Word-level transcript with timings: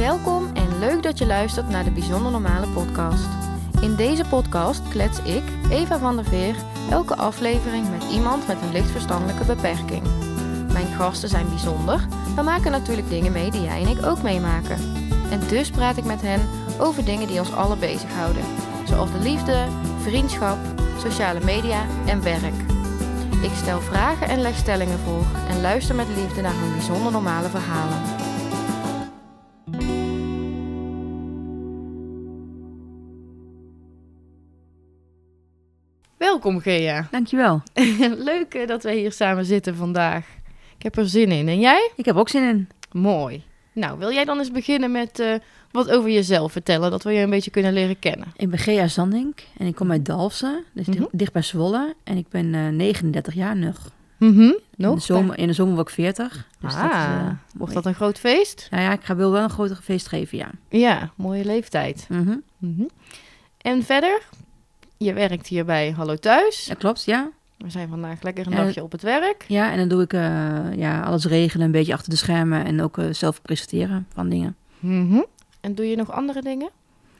Welkom 0.00 0.50
en 0.54 0.78
leuk 0.78 1.02
dat 1.02 1.18
je 1.18 1.26
luistert 1.26 1.68
naar 1.68 1.84
de 1.84 1.90
Bijzonder 1.90 2.32
Normale 2.32 2.66
podcast. 2.66 3.28
In 3.80 3.94
deze 3.94 4.24
podcast 4.24 4.88
klets 4.88 5.22
ik, 5.22 5.42
Eva 5.70 5.98
van 5.98 6.16
der 6.16 6.24
Veer, 6.24 6.54
elke 6.90 7.16
aflevering 7.16 7.90
met 7.90 8.10
iemand 8.10 8.46
met 8.46 8.62
een 8.62 8.72
licht 8.72 8.90
verstandelijke 8.90 9.44
beperking. 9.44 10.02
Mijn 10.72 10.86
gasten 10.86 11.28
zijn 11.28 11.48
bijzonder, 11.48 12.06
maar 12.34 12.44
maken 12.44 12.70
natuurlijk 12.70 13.08
dingen 13.08 13.32
mee 13.32 13.50
die 13.50 13.62
jij 13.62 13.82
en 13.82 13.88
ik 13.88 14.06
ook 14.06 14.22
meemaken. 14.22 14.76
En 15.30 15.40
dus 15.48 15.70
praat 15.70 15.96
ik 15.96 16.04
met 16.04 16.22
hen 16.22 16.48
over 16.78 17.04
dingen 17.04 17.26
die 17.26 17.38
ons 17.38 17.52
allen 17.52 17.78
bezighouden. 17.78 18.42
Zoals 18.84 19.12
de 19.12 19.20
liefde, 19.20 19.66
vriendschap, 20.02 20.58
sociale 20.98 21.40
media 21.44 21.84
en 22.06 22.22
werk. 22.22 22.60
Ik 23.42 23.52
stel 23.54 23.80
vragen 23.80 24.28
en 24.28 24.40
leg 24.40 24.56
stellingen 24.56 24.98
voor 24.98 25.24
en 25.48 25.60
luister 25.60 25.94
met 25.94 26.08
liefde 26.16 26.40
naar 26.40 26.56
hun 26.56 26.72
bijzonder 26.72 27.12
normale 27.12 27.48
verhalen. 27.48 28.19
Welkom 36.42 36.60
Gea. 36.60 37.08
Dankjewel. 37.10 37.62
Leuk 38.30 38.54
eh, 38.54 38.66
dat 38.66 38.82
wij 38.82 38.96
hier 38.96 39.12
samen 39.12 39.44
zitten 39.44 39.76
vandaag. 39.76 40.26
Ik 40.76 40.82
heb 40.82 40.96
er 40.96 41.08
zin 41.08 41.30
in. 41.30 41.48
En 41.48 41.60
jij? 41.60 41.90
Ik 41.96 42.04
heb 42.04 42.16
ook 42.16 42.28
zin 42.28 42.42
in. 42.48 42.68
Mooi. 42.92 43.42
Nou, 43.72 43.98
wil 43.98 44.12
jij 44.12 44.24
dan 44.24 44.38
eens 44.38 44.50
beginnen 44.50 44.92
met 44.92 45.18
eh, 45.18 45.34
wat 45.70 45.90
over 45.90 46.10
jezelf 46.10 46.52
vertellen, 46.52 46.90
dat 46.90 47.02
we 47.02 47.12
je 47.12 47.20
een 47.22 47.30
beetje 47.30 47.50
kunnen 47.50 47.72
leren 47.72 47.98
kennen? 47.98 48.26
Ik 48.36 48.50
ben 48.50 48.58
Gea 48.58 48.88
Zandink 48.88 49.40
en 49.58 49.66
ik 49.66 49.74
kom 49.74 49.90
uit 49.90 50.04
Dalfsen, 50.06 50.64
dus 50.72 50.86
Mhm. 50.86 51.04
dicht 51.12 51.32
bij 51.32 51.42
Zwolle. 51.42 51.94
En 52.04 52.16
ik 52.16 52.28
ben 52.28 52.54
eh, 52.54 52.68
39 52.68 53.34
jaar 53.34 53.56
nog. 53.56 53.90
Mhm. 54.18 54.40
In 54.40 54.60
Nog? 54.76 54.94
de, 54.94 55.00
zomer, 55.00 55.38
in 55.38 55.46
de 55.46 55.52
zomer 55.52 55.74
word 55.74 55.88
ik 55.88 55.94
40. 55.94 56.46
Dus 56.60 56.74
ah, 56.74 56.82
dat 57.26 57.34
wordt 57.54 57.74
dat 57.74 57.86
een 57.86 57.94
groot 57.94 58.18
feest? 58.18 58.66
Nou 58.70 58.82
ja, 58.82 58.92
ik 58.92 59.04
ga 59.04 59.16
wil 59.16 59.30
wel 59.30 59.42
een 59.42 59.50
groter 59.50 59.76
feest 59.76 60.08
geven, 60.08 60.38
ja. 60.38 60.50
Ja, 60.68 61.10
mooie 61.16 61.44
leeftijd. 61.44 62.06
Mhm. 62.08 62.36
Mhm. 62.58 62.84
En 63.58 63.82
verder, 63.82 64.22
je 65.04 65.12
werkt 65.12 65.46
hier 65.46 65.64
bij 65.64 65.90
Hallo 65.90 66.16
Thuis. 66.16 66.64
Dat 66.68 66.76
klopt, 66.78 67.04
ja. 67.04 67.30
We 67.56 67.70
zijn 67.70 67.88
vandaag 67.88 68.22
lekker 68.22 68.46
een 68.46 68.54
dagje 68.56 68.82
op 68.82 68.92
het 68.92 69.02
werk. 69.02 69.44
Ja, 69.48 69.70
en 69.72 69.78
dan 69.78 69.88
doe 69.88 70.02
ik 70.02 70.12
eh, 70.12 70.20
ja, 70.76 71.02
alles 71.02 71.24
regelen, 71.24 71.66
een 71.66 71.72
beetje 71.72 71.92
achter 71.92 72.10
de 72.10 72.16
schermen 72.16 72.64
en 72.64 72.80
ook 72.82 72.98
eh, 72.98 73.04
zelf 73.10 73.42
presenteren 73.42 74.06
van 74.14 74.28
dingen. 74.28 74.56
Mhm. 74.78 75.22
En 75.60 75.74
doe 75.74 75.86
je 75.86 75.96
nog 75.96 76.12
andere 76.12 76.42
dingen? 76.42 76.70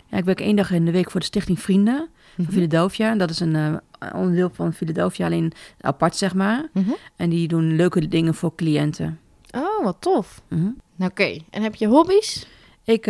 Ja, 0.06 0.18
ik 0.18 0.24
werk 0.24 0.40
één 0.40 0.56
dag 0.56 0.70
in 0.70 0.84
de 0.84 0.90
week 0.90 1.10
voor 1.10 1.20
de 1.20 1.26
Stichting 1.26 1.60
Vrienden 1.60 2.08
van 2.34 2.44
Mhm. 2.44 2.52
Philadelphia. 2.52 3.14
Dat 3.14 3.30
is 3.30 3.40
een 3.40 3.56
eh, 3.56 3.74
onderdeel 4.14 4.50
van 4.52 4.72
Philadelphia, 4.72 5.26
alleen 5.26 5.52
apart 5.80 6.16
zeg 6.16 6.34
maar. 6.34 6.68
Mhm. 6.72 6.90
En 7.16 7.30
die 7.30 7.48
doen 7.48 7.76
leuke 7.76 8.08
dingen 8.08 8.34
voor 8.34 8.54
cliënten. 8.54 9.18
Oh, 9.56 9.84
wat 9.84 9.96
tof. 10.00 10.42
Nou, 10.48 10.74
Oké, 11.10 11.36
en 11.50 11.62
heb 11.62 11.74
je 11.74 11.86
hobby's? 11.86 12.46
Ik 12.84 13.02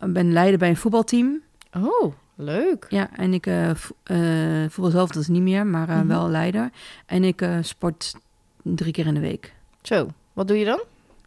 ben 0.00 0.32
leider 0.32 0.58
bij 0.58 0.68
een 0.68 0.76
voetbalteam. 0.76 1.40
Oh, 1.76 2.12
leuk. 2.42 2.86
Ja, 2.88 3.16
en 3.16 3.34
ik 3.34 3.46
eh, 3.46 3.70
vo- 3.74 3.94
eh, 4.02 4.62
voetbal 4.68 4.90
zelf, 4.90 5.10
dat 5.10 5.22
is 5.22 5.28
niet 5.28 5.42
meer, 5.42 5.66
maar 5.66 5.88
eh, 5.88 5.96
Mhm. 5.96 6.06
wel 6.06 6.28
leider. 6.28 6.70
En 7.06 7.24
ik 7.24 7.48
sport 7.60 8.14
drie 8.62 8.92
keer 8.92 9.06
in 9.06 9.14
de 9.14 9.20
week. 9.20 9.54
Zo, 9.82 10.08
wat 10.32 10.48
doe 10.48 10.58
je 10.58 10.64
dan? 10.64 10.82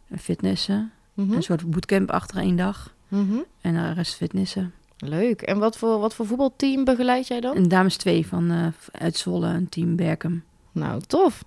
En 0.08 0.18
Fitnessen, 0.18 0.92
Mhm. 1.14 1.32
een 1.32 1.42
soort 1.42 1.70
bootcamp 1.70 2.10
achter 2.10 2.36
één 2.38 2.56
dag. 2.56 2.94
Mhm. 3.08 3.36
En 3.60 3.74
de 3.74 3.92
rest 3.92 4.14
fitnessen. 4.14 4.72
Leuk. 4.98 5.42
En 5.42 5.58
wat 5.58 5.76
voor, 5.78 5.98
wat 5.98 6.14
voor 6.14 6.26
voetbalteam 6.26 6.84
begeleid 6.84 7.26
jij 7.26 7.40
dan? 7.40 7.56
En 7.56 7.68
dames 7.68 7.96
twee 7.96 8.26
van 8.26 8.72
uit 8.92 9.16
Zwolle, 9.16 9.46
een 9.46 9.68
team 9.68 9.96
Berkem. 9.96 10.44
Nou, 10.72 11.00
tof. 11.06 11.44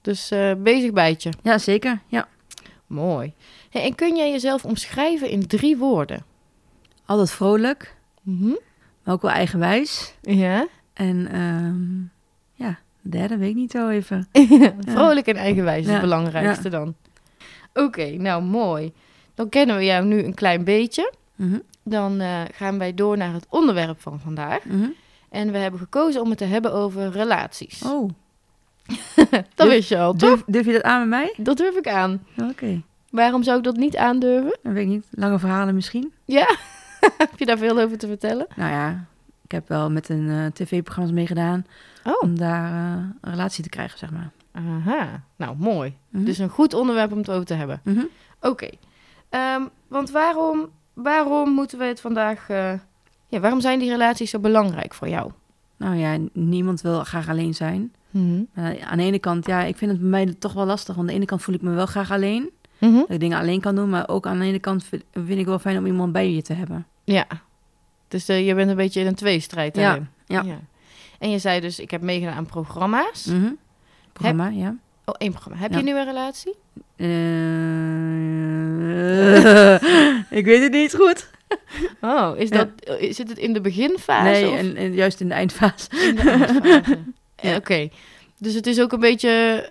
Dus 0.00 0.28
bezig 0.58 0.92
bijtje. 0.92 1.32
Ja, 1.42 1.58
zeker. 1.58 2.00
Ja. 2.06 2.28
Mooi. 2.86 3.32
Hey, 3.70 3.82
en 3.82 3.94
kun 3.94 4.16
jij 4.16 4.30
jezelf 4.30 4.64
omschrijven 4.64 5.28
in 5.30 5.46
drie 5.46 5.76
woorden? 5.76 6.24
Altijd 7.04 7.30
vrolijk, 7.30 7.96
Mhm. 8.22 8.52
Maar 9.06 9.14
ook 9.14 9.22
wel 9.22 9.30
eigenwijs. 9.30 10.14
Ja. 10.22 10.66
En 10.92 11.28
ehm, 11.32 12.00
ja, 12.66 12.78
de 13.02 13.08
derde 13.10 13.36
weet 13.36 13.48
ik 13.50 13.54
niet 13.54 13.70
zo 13.70 13.88
even. 13.88 14.28
Vrolijk 14.94 15.26
en 15.26 15.36
eigenwijs 15.36 15.86
is 15.86 15.92
het 15.92 16.00
belangrijkste 16.00 16.68
dan. 16.68 16.94
Oké, 17.74 18.10
nou 18.10 18.42
mooi. 18.42 18.92
Dan 19.34 19.48
kennen 19.48 19.76
we 19.76 19.84
jou 19.84 20.04
nu 20.04 20.22
een 20.24 20.34
klein 20.34 20.64
beetje. 20.64 21.12
Mhm. 21.36 21.58
Dan 21.82 22.20
eh, 22.20 22.40
gaan 22.52 22.78
wij 22.78 22.94
door 22.94 23.16
naar 23.16 23.32
het 23.32 23.46
onderwerp 23.50 24.00
van 24.00 24.20
vandaag. 24.20 24.64
Mhm. 24.64 24.88
En 25.30 25.52
we 25.52 25.58
hebben 25.58 25.80
gekozen 25.80 26.20
om 26.22 26.28
het 26.28 26.38
te 26.38 26.44
hebben 26.44 26.72
over 26.72 27.10
relaties. 27.10 27.82
Oh, 27.82 28.10
dat 29.30 29.44
durf- 29.54 29.68
wist 29.70 29.88
je 29.88 29.98
al, 29.98 30.12
toch? 30.14 30.28
durf, 30.28 30.42
durf 30.46 30.66
je 30.66 30.72
dat 30.72 30.82
aan 30.82 31.00
met 31.00 31.08
mij? 31.08 31.34
Dat 31.36 31.56
durf 31.56 31.76
ik 31.76 31.88
aan. 31.88 32.26
Oké, 32.50 32.82
Waarom 33.10 33.42
zou 33.42 33.58
ik 33.58 33.64
dat 33.64 33.76
niet 33.76 33.96
aandurven? 33.96 34.58
dat 34.62 34.72
weet 34.72 34.82
ik 34.82 34.88
niet. 34.88 35.06
Lange 35.10 35.38
verhalen 35.38 35.74
misschien? 35.74 36.12
Ja? 36.24 36.56
Heb 37.30 37.38
je 37.38 37.46
daar 37.46 37.58
veel 37.58 37.78
over 37.80 37.98
te 37.98 38.06
vertellen? 38.06 38.46
Nou 38.56 38.70
ja, 38.70 39.04
ik 39.44 39.50
heb 39.50 39.68
wel 39.68 39.90
met 39.90 40.08
een 40.08 40.30
eh, 40.30 40.46
tv-programma's 40.46 41.12
meegedaan 41.12 41.66
Oh, 42.04 42.22
om 42.22 42.38
daar 42.38 42.70
eh, 42.72 43.02
een 43.20 43.30
relatie 43.30 43.62
te 43.62 43.68
krijgen, 43.68 43.98
zeg 43.98 44.10
maar. 44.10 44.30
aha. 44.52 45.22
Nou, 45.36 45.56
mooi. 45.58 45.94
Mhm. 46.08 46.24
Dus 46.24 46.38
een 46.38 46.48
goed 46.48 46.74
onderwerp 46.74 47.12
om 47.12 47.18
het 47.18 47.30
over 47.30 47.46
te 47.46 47.54
hebben. 47.54 47.80
Mhm. 47.84 48.04
Oké. 48.40 48.68
Ehm, 49.28 49.62
want 49.88 50.10
waarom, 50.10 50.68
waarom 50.94 51.50
moeten 51.50 51.78
we 51.78 51.84
het 51.84 52.00
vandaag... 52.00 52.48
eh, 52.48 52.72
ja, 53.28 53.40
waarom 53.40 53.60
zijn 53.60 53.78
die 53.78 53.90
relaties 53.90 54.30
zo 54.30 54.38
belangrijk 54.38 54.94
voor 54.94 55.08
jou? 55.08 55.30
Nou 55.76 55.96
ja, 55.96 56.16
niemand 56.32 56.80
wil 56.80 57.04
graag 57.04 57.28
alleen 57.28 57.54
zijn. 57.54 57.92
Mhm. 58.10 58.42
Aan 58.84 58.96
de 58.98 59.02
ene 59.04 59.18
kant, 59.18 59.46
ja, 59.46 59.62
ik 59.62 59.76
vind 59.76 59.90
het 59.90 60.00
bij 60.00 60.08
mij 60.10 60.34
toch 60.38 60.52
wel 60.52 60.66
lastig. 60.66 60.94
Want 60.94 61.00
aan 61.00 61.12
de 61.14 61.18
ene 61.18 61.24
kant 61.24 61.42
voel 61.42 61.54
ik 61.54 61.62
me 61.62 61.70
wel 61.70 61.86
graag 61.86 62.10
alleen. 62.10 62.50
Mhm. 62.78 62.94
Dat 62.94 63.10
ik 63.10 63.20
dingen 63.20 63.38
alleen 63.38 63.60
kan 63.60 63.74
doen. 63.74 63.90
Maar 63.90 64.08
ook 64.08 64.26
aan 64.26 64.38
de 64.38 64.44
ene 64.44 64.58
kant 64.58 64.84
vind, 64.84 65.02
vind 65.12 65.38
ik 65.40 65.46
wel 65.46 65.58
fijn 65.58 65.78
om 65.78 65.86
iemand 65.86 66.12
bij 66.12 66.30
je 66.32 66.42
te 66.42 66.52
hebben. 66.52 66.86
Ja. 67.06 67.26
Dus 68.08 68.28
eh, 68.28 68.46
je 68.46 68.54
bent 68.54 68.70
een 68.70 68.76
beetje 68.76 69.00
in 69.00 69.06
een 69.06 69.14
tweestrijd 69.14 69.76
Ja, 69.76 69.82
daarin. 69.82 70.08
ja. 70.26 70.44
En 71.18 71.30
je 71.30 71.38
zei 71.38 71.60
dus, 71.60 71.78
ik 71.80 71.90
heb 71.90 72.00
meegedaan 72.02 72.34
aan 72.36 72.46
programma's. 72.46 73.24
Mhm. 73.24 73.50
Programma, 74.12 74.48
ja. 74.48 74.74
Oh, 75.04 75.14
één 75.18 75.30
programma. 75.32 75.58
Heb 75.58 75.70
Ja. 75.72 75.78
je 75.78 75.84
nu 75.84 75.98
een 75.98 76.04
relatie? 76.04 76.54
Eh, 76.96 77.06
ik 80.38 80.44
weet 80.44 80.62
het 80.62 80.72
niet 80.72 80.94
goed. 80.94 81.30
Oh, 82.00 82.32
is 82.36 82.48
Ja. 82.48 82.56
dat, 82.56 82.68
eh, 82.98 83.12
zit 83.12 83.28
het 83.28 83.38
in 83.38 83.52
de 83.52 83.60
beginfase? 83.60 84.30
nee, 84.30 84.48
of 84.48 84.54
en, 84.58 84.76
en 84.76 84.94
juist 84.94 85.20
in 85.20 85.28
de 85.28 85.34
eindfase. 85.34 85.88
in 86.08 86.14
de 86.14 86.30
eindfase? 86.30 86.98
Ja. 87.42 87.56
Oké. 87.56 87.88
Dus 88.38 88.54
het 88.54 88.66
is 88.66 88.80
ook 88.80 88.92
een 88.92 89.00
beetje... 89.00 89.70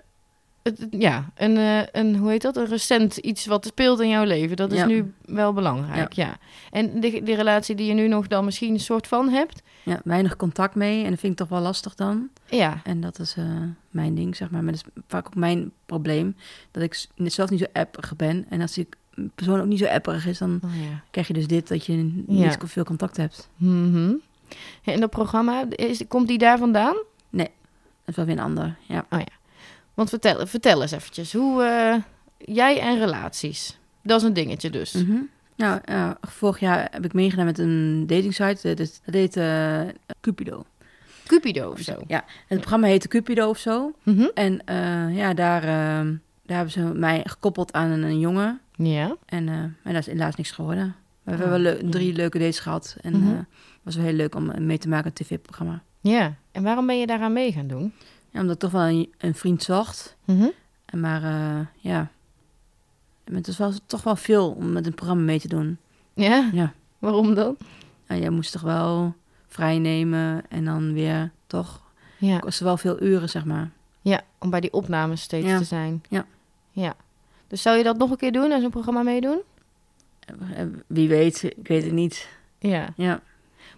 Ja, 0.90 1.30
een, 1.34 1.56
eh, 1.56 1.82
een, 1.92 2.16
hoe 2.16 2.30
heet 2.30 2.42
dat? 2.42 2.56
Een 2.56 2.66
recent 2.66 3.16
iets 3.16 3.46
wat 3.46 3.66
speelt 3.66 4.00
in 4.00 4.08
jouw 4.08 4.24
leven. 4.24 4.56
Dat 4.56 4.72
is 4.72 4.78
Ja. 4.78 4.86
nu 4.86 5.12
wel 5.24 5.52
belangrijk, 5.52 6.12
ja. 6.12 6.36
En 6.70 7.00
die, 7.00 7.22
die 7.22 7.34
relatie 7.34 7.74
die 7.74 7.86
je 7.86 7.94
nu 7.94 8.08
nog 8.08 8.26
dan 8.26 8.44
misschien 8.44 8.72
een 8.72 8.80
soort 8.80 9.06
van 9.06 9.28
hebt... 9.28 9.62
Ja, 9.82 10.00
weinig 10.04 10.36
contact 10.36 10.74
mee. 10.74 11.04
En 11.04 11.10
dat 11.10 11.18
vind 11.18 11.32
ik 11.32 11.38
toch 11.38 11.48
wel 11.48 11.60
lastig 11.60 11.94
dan. 11.94 12.28
Ja, 12.50 12.80
En 12.84 13.00
dat 13.00 13.18
is 13.18 13.34
eh, 13.36 13.44
mijn 13.90 14.14
ding, 14.14 14.36
zeg 14.36 14.50
maar. 14.50 14.62
Maar 14.64 14.72
dat 14.72 14.82
is 14.86 15.02
vaak 15.08 15.26
ook 15.26 15.34
mijn 15.34 15.72
probleem. 15.86 16.36
Dat 16.70 16.82
ik 16.82 17.06
zelf 17.16 17.50
niet 17.50 17.60
zo 17.60 17.66
apperig 17.72 18.16
ben. 18.16 18.46
En 18.48 18.60
als 18.60 18.78
ik 18.78 18.96
een 19.14 19.30
persoon 19.34 19.60
ook 19.60 19.66
niet 19.66 19.78
zo 19.78 19.86
apperig 19.86 20.26
is, 20.26 20.38
dan 20.38 20.60
oh, 20.64 20.70
ja. 20.90 21.02
krijg 21.10 21.26
je 21.26 21.32
dus 21.32 21.46
dit 21.46 21.68
dat 21.68 21.86
je 21.86 21.92
niet 22.26 22.38
Ja. 22.60 22.66
veel 22.66 22.84
contact 22.84 23.16
hebt. 23.16 23.48
Mhm. 23.56 24.12
En 24.84 25.00
dat 25.00 25.10
programma, 25.10 25.64
is, 25.70 26.02
komt 26.08 26.28
die 26.28 26.38
daar 26.38 26.58
vandaan? 26.58 26.96
Dat 27.30 28.14
is 28.18 28.24
wel 28.24 28.34
weer 28.34 28.44
een 28.44 28.44
ander. 28.44 28.76
Ja. 28.88 29.06
Want 29.96 30.08
vertel, 30.08 30.46
vertel 30.46 30.82
eens 30.82 30.90
eventjes, 30.92 31.32
hoe 31.32 31.62
eh, 31.62 31.94
jij 32.54 32.80
en 32.80 32.98
relaties, 32.98 33.78
dat 34.02 34.20
is 34.20 34.26
een 34.26 34.32
dingetje 34.32 34.70
dus. 34.70 34.92
Mhm. 34.92 35.16
Nou, 35.56 35.80
vorig 36.20 36.60
jaar 36.60 36.88
heb 36.90 37.04
ik 37.04 37.12
meegedaan 37.12 37.44
met 37.44 37.58
een 37.58 38.04
datingsite. 38.06 38.74
Dat, 38.74 39.00
dat 39.04 39.14
heet 39.14 39.36
eh, 39.36 39.80
Cupido. 40.20 40.64
Cupido 41.26 41.70
of 41.70 41.78
zo. 41.80 41.96
Ja, 42.06 42.24
het 42.46 42.58
programma 42.58 42.86
heette 42.86 43.08
Cupido 43.08 43.48
of 43.48 43.58
zo. 43.58 43.92
Mhm. 44.02 44.28
En 44.34 44.64
eh, 44.64 45.16
ja, 45.16 45.34
daar, 45.34 45.62
eh, 45.62 46.06
daar 46.46 46.56
hebben 46.56 46.70
ze 46.72 46.80
mij 46.80 47.20
gekoppeld 47.24 47.72
aan 47.72 47.90
een, 47.90 48.02
een 48.02 48.18
jongen. 48.18 48.60
Ja. 48.76 49.16
En, 49.26 49.44
maar 49.44 49.92
daar 49.92 49.94
is 49.96 50.06
helaas 50.06 50.34
niks 50.36 50.50
geworden. 50.50 50.94
We 51.22 51.32
Oh, 51.32 51.38
hebben 51.38 51.48
wel 51.62 51.72
leu- 51.72 51.82
ja. 51.84 51.90
drie 51.90 52.12
leuke 52.12 52.38
dates 52.38 52.58
gehad. 52.60 52.96
En 53.00 53.12
Mhm. 53.20 53.36
het 53.36 53.46
was 53.82 53.96
wel 53.96 54.04
heel 54.04 54.14
leuk 54.14 54.34
om 54.34 54.66
mee 54.66 54.78
te 54.78 54.88
maken, 54.88 55.06
een 55.06 55.12
tv-programma. 55.26 55.82
Ja. 56.00 56.34
En 56.52 56.62
waarom 56.62 56.86
ben 56.86 56.98
je 56.98 57.06
daaraan 57.06 57.32
mee 57.32 57.52
gaan 57.52 57.66
doen? 57.66 57.92
Omdat 58.40 58.54
ik 58.54 58.60
toch 58.60 58.70
wel 58.70 58.82
een, 58.86 59.12
een 59.18 59.34
vriend 59.34 59.62
zocht. 59.62 60.16
Mhm. 60.24 60.46
En 60.84 61.00
Maar 61.00 61.22
eh, 61.22 61.66
ja, 61.76 62.10
het 63.24 63.48
is 63.48 63.58
wel, 63.58 63.72
toch 63.86 64.02
wel 64.02 64.16
veel 64.16 64.50
om 64.50 64.72
met 64.72 64.86
een 64.86 64.94
programma 64.94 65.22
mee 65.22 65.40
te 65.40 65.48
doen. 65.48 65.78
Ja? 66.14 66.50
Ja. 66.52 66.72
Waarom 66.98 67.34
dan? 67.34 67.56
En 68.06 68.18
jij 68.18 68.30
moest 68.30 68.52
toch 68.52 68.62
wel 68.62 69.14
vrij 69.48 69.78
nemen 69.78 70.44
en 70.48 70.64
dan 70.64 70.92
weer 70.92 71.30
toch... 71.46 71.84
Ja. 72.18 72.38
kostte 72.38 72.64
wel 72.64 72.76
veel 72.76 73.02
uren, 73.02 73.28
zeg 73.28 73.44
maar. 73.44 73.70
ja, 74.02 74.20
om 74.38 74.50
bij 74.50 74.60
die 74.60 74.72
opnames 74.72 75.20
steeds 75.22 75.46
Ja. 75.46 75.58
te 75.58 75.64
zijn. 75.64 76.02
Ja. 76.08 76.26
Ja. 76.70 76.94
Dus 77.48 77.62
zou 77.62 77.76
je 77.76 77.82
dat 77.82 77.96
nog 77.98 78.10
een 78.10 78.16
keer 78.16 78.32
doen, 78.32 78.52
aan 78.52 78.60
zo'n 78.60 78.70
programma 78.70 79.02
meedoen? 79.02 79.40
Eh, 80.54 80.64
Wie 80.86 81.08
weet, 81.08 81.42
ik 81.42 81.68
weet 81.68 81.82
het 81.84 81.92
niet. 81.92 82.28
Ja. 82.58 82.88
Ja. 82.96 83.20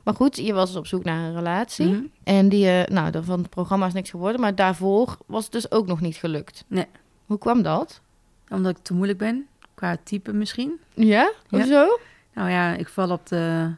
Maar 0.04 0.14
goed, 0.14 0.36
je 0.36 0.52
was 0.52 0.68
dus 0.68 0.78
op 0.78 0.86
zoek 0.86 1.04
naar 1.04 1.24
een 1.28 1.34
relatie. 1.34 1.86
Mhm. 1.86 2.02
En 2.24 2.48
die, 2.48 2.68
eh, 2.68 2.94
nou, 2.94 3.10
er 3.14 3.24
van 3.24 3.38
het 3.40 3.50
programma 3.50 3.86
is 3.86 3.92
niks 3.92 4.10
geworden. 4.10 4.40
Maar 4.40 4.54
daarvoor 4.54 5.16
was 5.26 5.42
het 5.44 5.52
dus 5.52 5.70
ook 5.70 5.86
nog 5.86 6.00
niet 6.00 6.16
gelukt. 6.16 6.64
Nee. 6.66 6.86
Hoe 7.26 7.38
kwam 7.38 7.62
dat? 7.62 8.00
Omdat 8.48 8.76
ik 8.76 8.82
te 8.82 8.94
moeilijk 8.94 9.18
ben. 9.18 9.46
qua 9.74 9.96
type 10.04 10.32
misschien. 10.32 10.78
Ja? 10.94 11.04
Ja. 11.04 11.32
Hoezo? 11.58 11.98
Nou 12.34 12.50
ja, 12.50 12.74
ik 12.74 12.88
val 12.88 13.10
op 13.10 13.26
de 13.26 13.70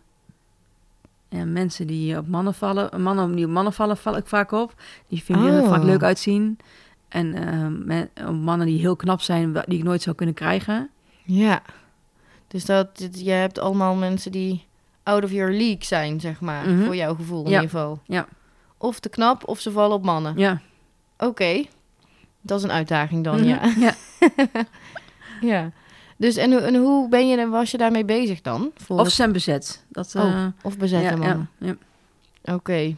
ja, 1.29 1.45
mensen 1.45 1.87
die 1.87 2.17
op 2.19 2.27
mannen 2.29 2.55
vallen. 2.55 3.03
Mannen 3.03 3.35
die 3.35 3.45
op 3.45 3.51
mannen 3.51 3.73
vallen, 3.73 3.97
val 3.97 4.17
ik 4.17 4.27
vaak 4.27 4.53
op. 4.53 4.75
Die 5.09 5.23
vind 5.23 5.39
ik 5.39 5.45
er 5.45 5.63
Oh. 5.63 5.69
vaak 5.69 5.83
leuk 5.83 6.03
uitzien. 6.03 6.59
En 7.09 7.35
eh, 8.15 8.29
mannen 8.31 8.67
die 8.67 8.79
heel 8.79 8.97
knap 8.97 9.21
zijn, 9.21 9.53
die 9.67 9.79
ik 9.79 9.85
nooit 9.85 10.03
zou 10.03 10.17
kunnen 10.17 10.35
krijgen. 10.35 10.91
Ja. 11.25 11.63
Dus 12.49 12.65
dat, 12.65 13.09
je 13.13 13.31
hebt 13.31 13.59
allemaal 13.59 13.95
mensen 13.95 14.33
die 14.33 14.67
out 15.03 15.25
of 15.25 15.31
your 15.33 15.51
league 15.53 15.85
zijn, 15.85 16.21
zeg 16.21 16.41
maar. 16.41 16.69
Mhm. 16.69 16.85
Voor 16.85 16.97
jouw 16.97 17.15
gevoel 17.15 17.45
in 17.45 17.51
Ja. 17.51 17.61
ieder 17.61 17.71
geval. 17.71 18.01
Ja. 18.07 18.27
Of 18.79 19.01
te 19.01 19.09
knap, 19.09 19.49
of 19.49 19.61
ze 19.61 19.71
vallen 19.71 19.97
op 19.97 20.05
mannen. 20.05 20.39
Ja. 20.39 20.61
Oké. 21.19 21.65
Dat 22.41 22.59
is 22.59 22.65
een 22.65 22.73
uitdaging 22.73 23.25
dan, 23.25 23.37
Mhm. 23.41 23.49
ja. 23.49 23.61
ja. 23.79 23.95
ja. 25.53 25.71
Dus 26.17 26.37
en, 26.37 26.53
hoe- 26.53 26.61
en 26.61 26.75
hoe 26.75 27.09
ben 27.09 27.29
je, 27.29 27.49
was 27.49 27.71
je 27.71 27.79
daarmee 27.79 28.05
bezig 28.05 28.41
dan? 28.41 28.71
Voor 28.77 28.99
Of 28.99 29.09
zijn 29.11 29.33
bezet. 29.33 29.85
Dat, 29.89 30.15
Oh, 30.17 30.23
eh, 30.25 30.47
of 30.63 30.79
bezette 30.79 31.05
ja, 31.11 31.17
mannen? 31.17 31.49
ja. 31.59 31.75
Oké. 32.55 32.97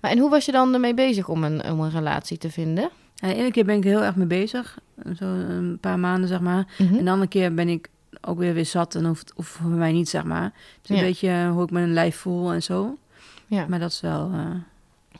Maar 0.00 0.10
en 0.10 0.18
hoe 0.18 0.30
was 0.30 0.44
je 0.44 0.52
dan 0.52 0.74
ermee 0.74 0.94
bezig 0.94 1.28
om 1.28 1.44
een, 1.44 1.64
om 1.64 1.80
een 1.80 1.90
relatie 1.90 2.38
te 2.38 2.50
vinden? 2.50 2.90
Ja, 3.14 3.28
de 3.28 3.34
ene 3.34 3.50
keer 3.50 3.64
ben 3.64 3.76
ik 3.76 3.84
heel 3.84 4.02
erg 4.04 4.16
mee 4.16 4.26
bezig. 4.26 4.78
Zo 5.16 5.24
een 5.24 5.78
paar 5.80 5.98
maanden, 5.98 6.28
zeg 6.28 6.40
maar. 6.40 6.66
Mhm. 6.78 6.96
En 6.98 7.04
de 7.04 7.10
andere 7.10 7.28
keer 7.28 7.54
ben 7.54 7.68
ik 7.68 7.88
ook 8.20 8.38
weer 8.38 8.54
weer 8.54 8.66
zat 8.66 8.94
en 8.94 9.04
hoeft, 9.04 9.32
hoeft 9.36 9.50
voor 9.50 9.70
mij 9.70 9.92
niet, 9.92 10.08
zeg 10.08 10.24
maar. 10.24 10.42
Het 10.42 10.90
is 10.90 10.96
een 10.96 11.04
beetje 11.04 11.48
hoe 11.48 11.62
ik 11.64 11.70
mijn 11.70 11.92
lijf 11.92 12.16
voel 12.16 12.52
en 12.52 12.62
zo. 12.62 12.98
Ja. 13.46 13.66
Maar 13.68 13.78
dat 13.78 13.90
is 13.90 14.00
wel... 14.00 14.30
eh, 14.32 14.46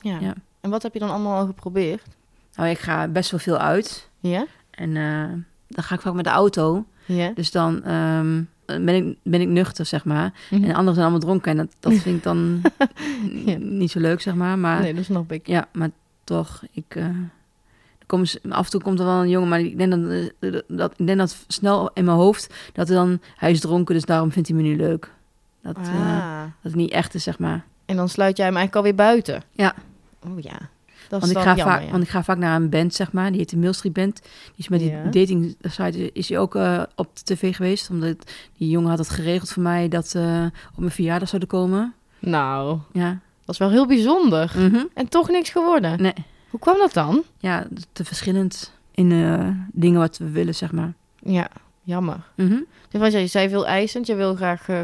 ja. 0.00 0.19
ja. 0.21 0.35
En 0.61 0.71
wat 0.71 0.83
heb 0.83 0.93
je 0.93 0.99
dan 0.99 1.11
allemaal 1.11 1.39
al 1.41 1.47
geprobeerd? 1.47 2.03
Nou, 2.55 2.69
ik 2.69 2.79
ga 2.79 3.09
best 3.09 3.31
wel 3.31 3.41
veel 3.41 3.59
uit. 3.59 4.09
Ja? 4.21 4.47
En 4.71 4.97
eh, 4.97 5.29
dan 5.69 5.85
ga 5.85 5.94
ik 5.94 6.00
vaak 6.00 6.15
met 6.15 6.25
de 6.25 6.31
auto. 6.31 6.85
Ja. 7.05 7.31
Dus 7.35 7.50
dan 7.50 7.83
ehm, 7.85 8.43
ben, 8.65 8.89
ik, 8.89 9.17
ben 9.23 9.41
ik 9.41 9.49
nuchter, 9.49 9.87
zeg 9.87 10.05
maar. 10.05 10.33
Mhm. 10.50 10.55
En 10.62 10.69
de 10.69 10.75
anderen 10.75 10.95
zijn 10.95 11.06
allemaal 11.06 11.19
dronken. 11.21 11.50
En 11.50 11.56
dat, 11.56 11.75
dat 11.81 11.93
vind 11.93 12.17
ik 12.17 12.23
dan 12.23 12.61
Ja. 13.47 13.56
niet 13.59 13.91
zo 13.91 14.00
leuk, 14.00 14.21
zeg 14.21 14.35
maar. 14.35 14.59
Maar 14.59 14.81
Nee, 14.81 14.95
dat 14.95 15.05
snap 15.05 15.33
ik. 15.33 15.47
ja, 15.47 15.69
maar 15.73 15.91
toch, 16.25 16.62
ik... 16.73 16.85
eh, 16.97 17.06
komen 18.12 18.29
af 18.49 18.64
en 18.64 18.70
toe 18.70 18.81
komt 18.81 18.99
er 18.99 19.05
wel 19.05 19.20
een 19.20 19.29
jongen, 19.29 19.49
maar 19.49 19.61
ik 19.61 19.79
denk 19.79 19.91
dat, 19.91 20.31
eh, 20.41 20.61
dat, 20.69 20.93
ik 20.97 21.06
denk 21.06 21.19
dat 21.19 21.37
snel 21.47 21.91
in 21.94 22.05
mijn 22.05 22.17
hoofd 22.17 22.55
dat 22.73 22.88
er 22.88 22.94
dan 22.94 23.20
hij 23.37 23.50
is 23.50 23.61
dronken, 23.61 23.94
dus 23.94 24.05
daarom 24.05 24.32
vindt 24.32 24.49
hij 24.49 24.56
me 24.56 24.62
nu 24.62 24.76
leuk. 24.76 25.11
Dat, 25.62 25.76
eh, 25.76 25.85
Ah. 26.19 26.41
dat 26.41 26.73
het 26.73 26.75
niet 26.75 26.91
echt 26.91 27.14
is, 27.14 27.23
zeg 27.23 27.38
maar. 27.38 27.64
En 27.85 27.97
dan 27.97 28.09
sluit 28.09 28.37
jij 28.37 28.47
hem 28.47 28.56
eigenlijk 28.56 28.87
alweer 28.87 29.06
buiten? 29.06 29.43
Ja. 29.53 29.75
Oh 30.26 30.41
ja. 30.41 30.59
Dat 31.09 31.20
Want 31.20 31.32
ik, 31.32 31.32
dan 31.38 31.43
ga 31.47 31.55
jammer, 31.56 31.75
vaak, 31.76 31.85
ja. 31.85 31.91
want 31.91 32.03
ik 32.03 32.09
ga 32.09 32.23
vaak 32.23 32.38
naar 32.38 32.56
een 32.56 32.69
band, 32.70 32.94
zeg 32.94 33.12
maar. 33.12 33.29
Die 33.31 33.38
heet 33.38 33.50
de 33.50 33.56
Mill 33.56 33.73
Street 33.73 33.93
Band. 33.93 34.20
Die 34.23 34.31
is 34.56 34.69
met 34.69 34.81
Ja. 34.81 35.03
die 35.03 35.20
dating 35.20 35.56
site 35.62 36.12
is 36.12 36.29
hij 36.29 36.38
ook 36.38 36.55
eh, 36.55 36.82
op 36.97 37.09
de 37.17 37.35
tv 37.35 37.56
geweest. 37.56 37.91
Omdat 37.91 38.32
die 38.56 38.69
jongen 38.70 38.88
had 38.88 38.99
het 38.99 39.09
geregeld 39.09 39.50
voor 39.50 39.62
mij 39.62 39.88
dat 39.88 40.09
ze 40.09 40.50
op 40.73 40.79
mijn 40.79 40.91
verjaardag 40.91 41.29
zouden 41.29 41.49
komen. 41.50 41.94
Nou, 42.19 42.79
Ja. 42.93 43.09
dat 43.44 43.55
is 43.55 43.59
wel 43.59 43.70
heel 43.70 43.87
bijzonder. 43.87 44.53
Mhm. 44.56 44.85
En 44.94 45.09
toch 45.09 45.29
niks 45.31 45.50
geworden. 45.50 46.03
Nee. 46.03 46.14
Hoe 46.52 46.60
kwam 46.60 46.78
dat 46.78 46.93
dan? 46.93 47.22
Ja, 47.38 47.66
te 47.93 48.04
verschillend 48.04 48.72
in 48.94 49.12
eh, 49.12 49.49
dingen 49.72 50.00
wat 50.00 50.19
we 50.19 50.31
willen, 50.31 50.54
zeg 50.54 50.72
maar. 50.72 50.93
Ja, 51.22 51.49
jammer. 51.82 52.16
Dus 52.88 53.00
wat 53.00 53.12
jij 53.12 53.20
je 53.20 53.26
zei, 53.26 53.49
veel 53.49 53.66
eisend. 53.66 54.06
Je 54.06 54.14
wil 54.14 54.34
graag 54.34 54.69
eh, 54.69 54.81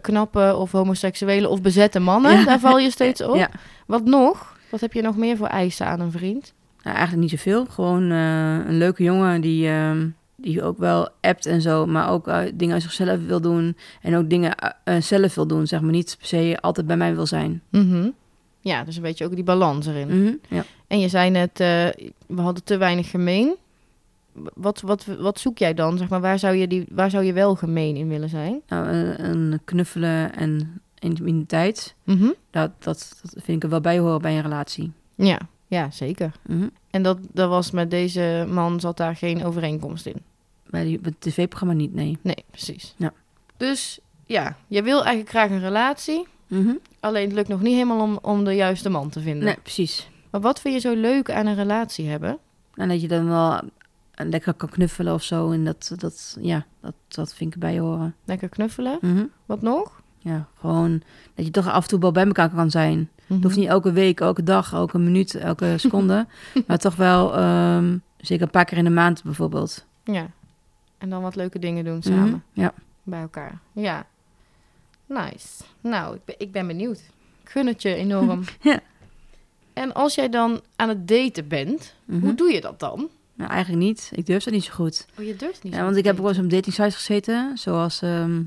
knappe 0.00 0.54
of 0.56 0.72
homoseksuele 0.72 1.48
of 1.48 1.62
bezette 1.62 1.98
mannen. 2.00 2.32
Ja. 2.38 2.44
Daar 2.44 2.60
val 2.60 2.78
je 2.78 2.90
steeds 2.90 3.20
op. 3.30 3.36
Ja. 3.36 3.50
Wat 3.86 4.04
nog? 4.04 4.56
Wat 4.70 4.80
heb 4.80 4.92
je 4.92 5.02
nog 5.02 5.16
meer 5.16 5.36
voor 5.36 5.46
eisen 5.46 5.86
aan 5.86 6.00
een 6.00 6.12
vriend? 6.12 6.52
Nou, 6.82 6.96
eigenlijk 6.96 7.30
niet 7.30 7.40
zoveel. 7.40 7.66
Gewoon 7.66 8.10
eh, 8.10 8.54
een 8.66 8.78
leuke 8.78 9.02
jongen 9.02 9.40
die, 9.40 9.68
ehm, 9.68 10.08
die 10.36 10.62
ook 10.62 10.78
wel 10.78 11.08
appt 11.20 11.46
en 11.46 11.60
zo, 11.60 11.86
maar 11.86 12.10
ook 12.10 12.28
eh, 12.28 12.40
dingen 12.54 12.74
uit 12.74 12.82
zichzelf 12.82 13.26
wil 13.26 13.40
doen. 13.40 13.76
En 14.02 14.16
ook 14.16 14.30
dingen 14.30 14.54
eh, 14.54 14.96
eh, 14.96 15.02
zelf 15.02 15.34
wil 15.34 15.46
doen, 15.46 15.66
zeg 15.66 15.80
maar. 15.80 15.90
Niet 15.90 16.16
per 16.18 16.26
se 16.26 16.58
altijd 16.60 16.86
bij 16.86 16.96
mij 16.96 17.14
wil 17.14 17.26
zijn. 17.26 17.62
Mhm. 17.70 18.08
Ja, 18.60 18.84
dus 18.84 18.96
een 18.96 19.02
beetje 19.02 19.24
ook 19.24 19.34
die 19.34 19.44
balans 19.44 19.86
erin. 19.86 20.06
Mhm. 20.08 20.32
Ja. 20.48 20.64
En 20.90 21.00
je 21.00 21.08
zei 21.08 21.30
net, 21.30 21.60
eh, 21.60 21.66
we 22.26 22.40
hadden 22.40 22.64
te 22.64 22.76
weinig 22.76 23.10
gemeen. 23.10 23.54
Wat, 24.54 24.80
wat, 24.80 25.04
wat 25.18 25.38
zoek 25.40 25.58
jij 25.58 25.74
dan? 25.74 25.98
Zeg 25.98 26.08
maar, 26.08 26.20
waar, 26.20 26.38
zou 26.38 26.54
je 26.54 26.66
die, 26.66 26.86
waar 26.90 27.10
zou 27.10 27.24
je 27.24 27.32
wel 27.32 27.54
gemeen 27.54 27.96
in 27.96 28.08
willen 28.08 28.28
zijn? 28.28 28.60
Nou, 28.68 28.88
een, 28.88 29.60
knuffelen 29.64 30.34
en 30.34 30.80
intimiteit, 30.98 31.94
Mhm. 32.04 32.30
dat, 32.50 32.70
dat, 32.78 33.18
dat 33.22 33.30
vind 33.44 33.56
ik 33.56 33.62
er 33.62 33.68
wel 33.68 33.80
bij 33.80 33.98
horen 33.98 34.20
bij 34.22 34.36
een 34.36 34.42
relatie. 34.42 34.92
Ja, 35.14 35.38
ja, 35.66 35.90
zeker. 35.90 36.32
Mhm. 36.46 36.68
En 36.90 37.02
dat, 37.02 37.18
dat 37.32 37.48
was 37.48 37.70
met 37.70 37.90
deze 37.90 38.46
man, 38.48 38.80
zat 38.80 38.96
daar 38.96 39.16
geen 39.16 39.44
overeenkomst 39.44 40.06
in. 40.06 40.22
Bij, 40.70 40.84
die, 40.84 40.98
bij 41.00 41.10
het 41.18 41.20
tv-programma 41.20 41.74
niet, 41.74 41.94
nee. 41.94 42.18
Nee, 42.22 42.44
precies. 42.50 42.94
Ja. 42.96 43.12
Dus 43.56 43.98
ja, 44.26 44.56
je 44.66 44.82
wil 44.82 44.98
eigenlijk 44.98 45.28
graag 45.28 45.50
een 45.50 45.60
relatie. 45.60 46.26
Mhm. 46.46 46.72
Alleen 47.00 47.24
het 47.24 47.32
lukt 47.34 47.48
nog 47.48 47.60
niet 47.60 47.74
helemaal 47.74 48.00
om, 48.00 48.18
om 48.22 48.44
de 48.44 48.54
juiste 48.54 48.88
man 48.88 49.08
te 49.10 49.20
vinden. 49.20 49.44
Nee, 49.44 49.56
precies. 49.62 50.08
Maar 50.30 50.40
wat 50.40 50.60
vind 50.60 50.74
je 50.74 50.80
zo 50.80 50.94
leuk 51.00 51.30
aan 51.30 51.46
een 51.46 51.54
relatie 51.54 52.08
hebben? 52.08 52.38
En 52.74 52.88
dat 52.88 53.00
je 53.00 53.08
dan 53.08 53.28
wel 53.28 53.60
lekker 54.14 54.54
kan 54.54 54.68
knuffelen 54.68 55.14
of 55.14 55.22
zo. 55.22 55.50
En 55.50 55.64
dat, 55.64 55.92
dat 55.96 56.36
ja, 56.40 56.66
dat, 56.80 56.94
dat 57.08 57.34
vind 57.34 57.54
ik 57.54 57.62
erbij 57.62 57.78
horen. 57.78 58.14
Lekker 58.24 58.48
knuffelen. 58.48 58.98
Mhm. 59.00 59.24
Wat 59.46 59.62
nog? 59.62 60.02
Ja, 60.18 60.46
gewoon 60.60 61.02
dat 61.34 61.44
je 61.44 61.50
toch 61.50 61.68
af 61.68 61.82
en 61.82 61.88
toe 61.88 61.98
wel 62.00 62.12
bij 62.12 62.26
elkaar 62.26 62.50
kan 62.50 62.70
zijn. 62.70 63.10
Het 63.26 63.42
hoeft 63.42 63.56
niet 63.56 63.68
elke 63.68 63.92
week, 63.92 64.20
elke 64.20 64.42
dag, 64.42 64.72
elke 64.72 64.98
minuut, 64.98 65.34
elke 65.34 65.74
seconde. 65.78 66.26
maar 66.66 66.78
toch 66.78 66.96
wel 66.96 67.36
ehm, 67.36 67.96
zeker 68.16 68.44
een 68.44 68.50
paar 68.50 68.64
keer 68.64 68.78
in 68.78 68.84
de 68.84 68.90
maand 68.90 69.22
bijvoorbeeld. 69.22 69.86
Ja. 70.04 70.26
En 70.98 71.10
dan 71.10 71.22
wat 71.22 71.36
leuke 71.36 71.58
dingen 71.58 71.84
doen 71.84 71.96
Mhm. 71.98 72.02
samen. 72.08 72.44
Ja. 72.52 72.72
Bij 73.02 73.20
elkaar. 73.20 73.58
Ja. 73.72 74.06
Nice. 75.06 75.62
Nou, 75.80 76.14
ik 76.14 76.24
ben, 76.24 76.34
ik 76.38 76.52
ben 76.52 76.66
benieuwd. 76.66 76.98
Ik 77.42 77.48
gun 77.50 77.66
het 77.66 77.82
je 77.82 77.94
enorm. 77.94 78.42
Ja. 78.60 78.80
En 79.72 79.92
als 79.94 80.14
jij 80.14 80.28
dan 80.28 80.60
aan 80.76 80.88
het 80.88 81.08
daten 81.08 81.48
bent, 81.48 81.94
Mhm. 82.04 82.20
hoe 82.20 82.34
doe 82.34 82.52
je 82.52 82.60
dat 82.60 82.80
dan? 82.80 83.08
Nou, 83.34 83.50
eigenlijk 83.50 83.82
niet. 83.84 84.10
Ik 84.14 84.26
durf 84.26 84.44
dat 84.44 84.52
niet 84.52 84.64
zo 84.64 84.72
goed. 84.72 85.06
Oh, 85.18 85.24
je 85.24 85.36
durft 85.36 85.62
niet. 85.62 85.74
Ja, 85.74 85.84
want 85.84 85.96
ik 85.96 86.04
heb 86.04 86.14
ook 86.14 86.20
wel 86.20 86.28
eens 86.28 86.38
op 86.44 86.50
dating 86.50 86.74
sites 86.74 86.94
gezeten, 86.94 87.58
zoals 87.58 88.02
ehm 88.02 88.42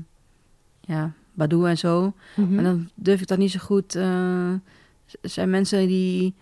ja, 0.80 1.12
Badoo 1.32 1.64
en 1.64 1.78
zo. 1.78 2.12
Mhm. 2.36 2.54
Maar 2.54 2.64
dan 2.64 2.90
durf 2.94 3.20
ik 3.20 3.26
dat 3.26 3.38
niet 3.38 3.50
zo 3.50 3.58
goed. 3.58 3.94
er 3.94 4.60
zijn 5.30 5.50
mensen 5.50 5.86
die, 5.86 6.34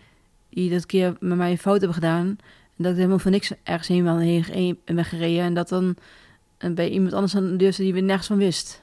die 0.48 0.70
dat 0.70 0.86
keer 0.86 1.16
met 1.20 1.36
mij 1.38 1.50
een 1.50 1.58
fout 1.58 1.76
hebben 1.78 1.94
gedaan. 1.94 2.26
En 2.76 2.82
dat 2.84 2.90
ik 2.90 2.96
helemaal 2.96 3.18
voor 3.18 3.30
niks 3.30 3.52
ergens 3.62 3.88
heen 3.88 4.04
ben, 4.04 4.18
heen, 4.18 4.78
ben 4.84 5.04
gereden. 5.04 5.42
En 5.44 5.54
dat 5.54 5.68
dan 5.68 5.96
eh, 6.58 6.70
bij 6.70 6.90
iemand 6.90 7.12
anders 7.12 7.36
aan 7.36 7.46
de 7.50 7.56
deur 7.56 7.72
zit 7.72 7.84
die 7.84 7.92
weer 7.92 8.02
nergens 8.02 8.26
van 8.26 8.36
wist. 8.36 8.82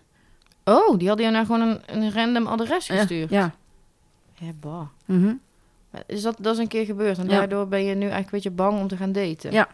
Oh, 0.63 0.97
die 0.97 1.07
hadden 1.07 1.25
je 1.25 1.31
nou 1.31 1.45
gewoon 1.45 1.61
een, 1.61 1.79
een 1.85 2.11
random 2.11 2.47
adres 2.47 2.85
gestuurd? 2.87 3.29
Ja. 3.29 3.55
Ja, 4.33 4.51
bah. 4.59 4.87
Mhm. 5.05 5.33
Is 6.05 6.21
dat, 6.21 6.35
dat 6.39 6.53
is 6.53 6.59
een 6.59 6.67
keer 6.67 6.85
gebeurd 6.85 7.17
en 7.17 7.23
Ja. 7.23 7.29
daardoor 7.37 7.67
ben 7.67 7.79
je 7.83 7.93
nu 7.95 8.01
eigenlijk 8.01 8.25
een 8.25 8.31
beetje 8.31 8.51
bang 8.51 8.79
om 8.79 8.87
te 8.87 8.97
gaan 8.97 9.11
daten? 9.11 9.51
Ja. 9.51 9.67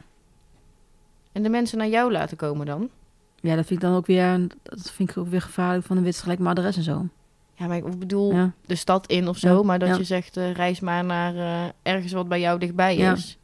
En 1.31 1.43
de 1.43 1.49
mensen 1.49 1.77
naar 1.77 1.87
jou 1.87 2.11
laten 2.11 2.37
komen 2.37 2.65
dan? 2.65 2.89
Ja, 3.39 3.55
dat 3.55 3.65
vind 3.65 3.81
ik 3.83 3.87
dan 3.89 3.95
ook 3.97 4.05
weer, 4.05 4.47
dat 4.63 4.91
vind 4.91 5.09
ik 5.09 5.17
ook 5.17 5.27
weer 5.27 5.41
gevaarlijk 5.41 5.85
van 5.85 5.95
de 5.95 6.01
wit 6.01 6.17
gelijk 6.21 6.39
mijn 6.39 6.57
adres 6.57 6.77
en 6.77 6.83
zo. 6.83 7.07
Ja, 7.53 7.67
maar 7.67 7.77
ik 7.77 7.99
bedoel 7.99 8.33
Ja. 8.33 8.51
de 8.65 8.75
stad 8.75 9.07
in 9.07 9.27
of 9.27 9.37
zo, 9.37 9.55
Ja, 9.57 9.63
maar 9.63 9.79
dat 9.79 9.97
je 9.97 10.03
zegt 10.03 10.37
eh, 10.37 10.51
reis 10.51 10.79
maar 10.79 11.05
naar 11.05 11.35
eh, 11.35 11.71
ergens 11.93 12.11
wat 12.11 12.27
bij 12.27 12.39
jou 12.39 12.59
dichtbij 12.59 12.95
is. 12.95 13.37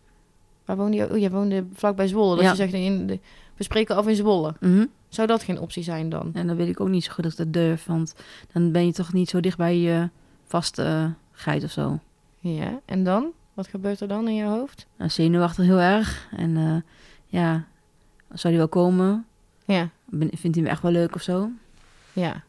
Waar 0.66 0.78
woonde 0.78 0.98
je? 0.98 1.10
Oh, 1.12 1.18
je 1.18 1.30
woonde 1.30 1.66
vlakbij 1.74 2.08
Zwolle. 2.08 2.36
Dat 2.36 2.44
Ja. 2.44 2.50
je 2.50 2.56
zegt, 2.56 2.74
in 2.74 3.08
de, 3.08 3.20
we 3.56 3.64
spreken 3.64 3.96
af 3.96 4.08
in 4.08 4.16
Zwolle. 4.16 4.54
Mhm. 4.60 4.86
Zou 5.10 5.28
dat 5.28 5.44
geen 5.44 5.60
optie 5.60 5.84
zijn 5.84 6.10
dan? 6.10 6.30
En 6.34 6.48
dan 6.48 6.56
weet 6.56 6.68
ik 6.68 6.80
ook 6.80 6.88
niet 6.90 7.04
zo 7.04 7.12
goed 7.14 7.24
dat 7.24 7.32
ik 7.32 7.38
dat 7.38 7.54
durf, 7.54 7.86
want 7.86 8.16
dan 8.54 8.72
ben 8.72 8.86
je 8.86 8.92
toch 8.94 9.14
niet 9.14 9.30
zo 9.30 9.40
dicht 9.40 9.58
bij 9.58 9.78
je 9.78 10.10
vastigheid 10.46 11.64
of 11.64 11.72
zo. 11.72 12.00
Ja, 12.44 12.80
en 12.86 13.04
dan? 13.04 13.32
Wat 13.54 13.68
gebeurt 13.68 14.00
er 14.00 14.08
dan 14.08 14.28
in 14.28 14.36
je 14.36 14.44
hoofd? 14.46 14.88
Nou, 14.98 15.10
zenuwachtig 15.10 15.66
heel 15.66 15.80
erg. 15.80 16.28
En 16.38 16.58
eh, 16.58 16.76
ja, 17.26 17.66
zou 18.34 18.48
die 18.54 18.58
wel 18.58 18.68
komen? 18.68 19.26
Ja, 19.66 19.90
Ben, 20.06 20.30
vindt 20.38 20.56
hij 20.56 20.66
me 20.66 20.72
echt 20.72 20.82
wel 20.82 20.92
leuk 20.92 21.16
of 21.16 21.22
zo? 21.22 21.50
ja. 22.14 22.44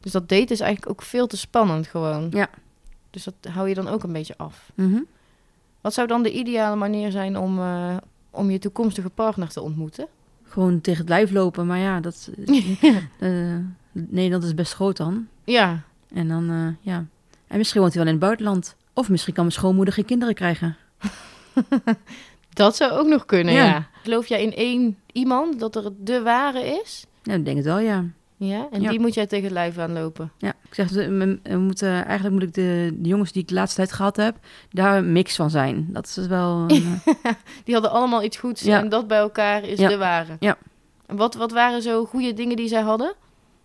Dus 0.00 0.12
dat 0.12 0.28
daten 0.28 0.48
is 0.48 0.60
eigenlijk 0.60 0.90
ook 0.92 1.02
veel 1.02 1.26
te 1.26 1.36
spannend 1.36 1.86
gewoon. 1.86 2.28
Ja. 2.30 2.48
Dus 3.10 3.24
dat 3.24 3.34
hou 3.52 3.68
je 3.68 3.74
dan 3.74 3.88
ook 3.88 4.02
een 4.02 4.12
beetje 4.12 4.36
af. 4.36 4.70
Mhm. 4.74 5.00
Wat 5.80 5.94
zou 5.94 6.06
dan 6.06 6.22
de 6.22 6.32
ideale 6.32 6.76
manier 6.76 7.10
zijn 7.10 7.36
om, 7.38 7.58
eh, 7.58 7.96
om 8.30 8.50
je 8.50 8.58
toekomstige 8.58 9.10
partner 9.10 9.48
te 9.48 9.60
ontmoeten? 9.60 10.06
Gewoon 10.44 10.80
tegen 10.80 11.00
het 11.00 11.08
lijf 11.08 11.30
lopen, 11.30 11.66
maar 11.66 11.78
ja, 11.78 12.00
dat, 12.00 12.30
eh, 13.18 13.56
Nederland 13.92 14.44
is 14.44 14.54
best 14.54 14.72
groot 14.74 14.96
dan. 14.96 15.28
ja, 15.44 15.82
En 16.12 16.28
dan, 16.28 16.76
ja. 16.80 17.04
En 17.46 17.58
misschien 17.58 17.80
woont 17.80 17.94
hij 17.94 18.02
wel 18.04 18.12
in 18.12 18.18
het 18.18 18.26
buitenland. 18.28 18.76
Of 18.94 19.08
misschien 19.08 19.34
kan 19.34 19.42
mijn 19.44 19.56
schoonmoeder 19.56 19.94
geen 19.94 20.04
kinderen 20.04 20.34
krijgen. 20.34 20.76
dat 22.52 22.76
zou 22.76 22.92
ook 22.92 23.06
nog 23.06 23.24
kunnen, 23.26 23.54
ja. 23.54 23.64
Ja. 23.64 23.86
Geloof 24.02 24.26
jij 24.26 24.42
in 24.42 24.54
één 24.54 24.96
iemand 25.12 25.58
dat 25.60 25.76
er 25.76 25.90
de 25.98 26.22
ware 26.22 26.80
is? 26.82 27.04
Ja, 27.22 27.34
ik 27.34 27.44
denk 27.44 27.56
het 27.56 27.66
wel, 27.66 27.78
ja. 27.78 28.04
Ja, 28.36 28.68
en 28.70 28.82
Ja. 28.82 28.90
die 28.90 29.00
moet 29.00 29.14
jij 29.14 29.26
tegen 29.26 29.44
het 29.44 29.52
lijf 29.52 29.78
aanlopen. 29.78 30.32
Ja, 30.38 30.48
ik 30.68 30.74
zeg, 30.74 30.88
we- 30.90 31.38
moeten, 31.58 32.04
eigenlijk 32.04 32.30
moet 32.30 32.42
ik 32.42 32.54
de, 32.54 32.90
de 32.94 33.08
jongens 33.08 33.32
die 33.32 33.42
ik 33.42 33.48
de 33.48 33.54
laatste 33.54 33.76
tijd 33.76 33.92
gehad 33.92 34.16
heb, 34.16 34.36
daar 34.70 34.96
een 34.98 35.12
mix 35.12 35.36
van 35.36 35.50
zijn. 35.50 35.88
Dat 35.90 36.14
is 36.16 36.26
wel... 36.26 36.64
een, 36.68 37.00
eh, 37.22 37.32
Die 37.64 37.74
hadden 37.74 37.92
allemaal 37.92 38.22
iets 38.22 38.36
goeds 38.36 38.62
Ja. 38.62 38.78
en 38.80 38.88
dat 38.88 39.06
bij 39.06 39.18
elkaar 39.18 39.62
is 39.64 39.78
de 39.78 39.96
ware. 39.96 40.36
Ja. 40.40 40.56
En 41.06 41.16
wat, 41.16 41.34
wat 41.34 41.52
waren 41.52 41.82
zo 41.82 42.04
goede 42.04 42.32
dingen 42.34 42.56
die 42.56 42.68
zij 42.68 42.80
hadden? 42.82 43.14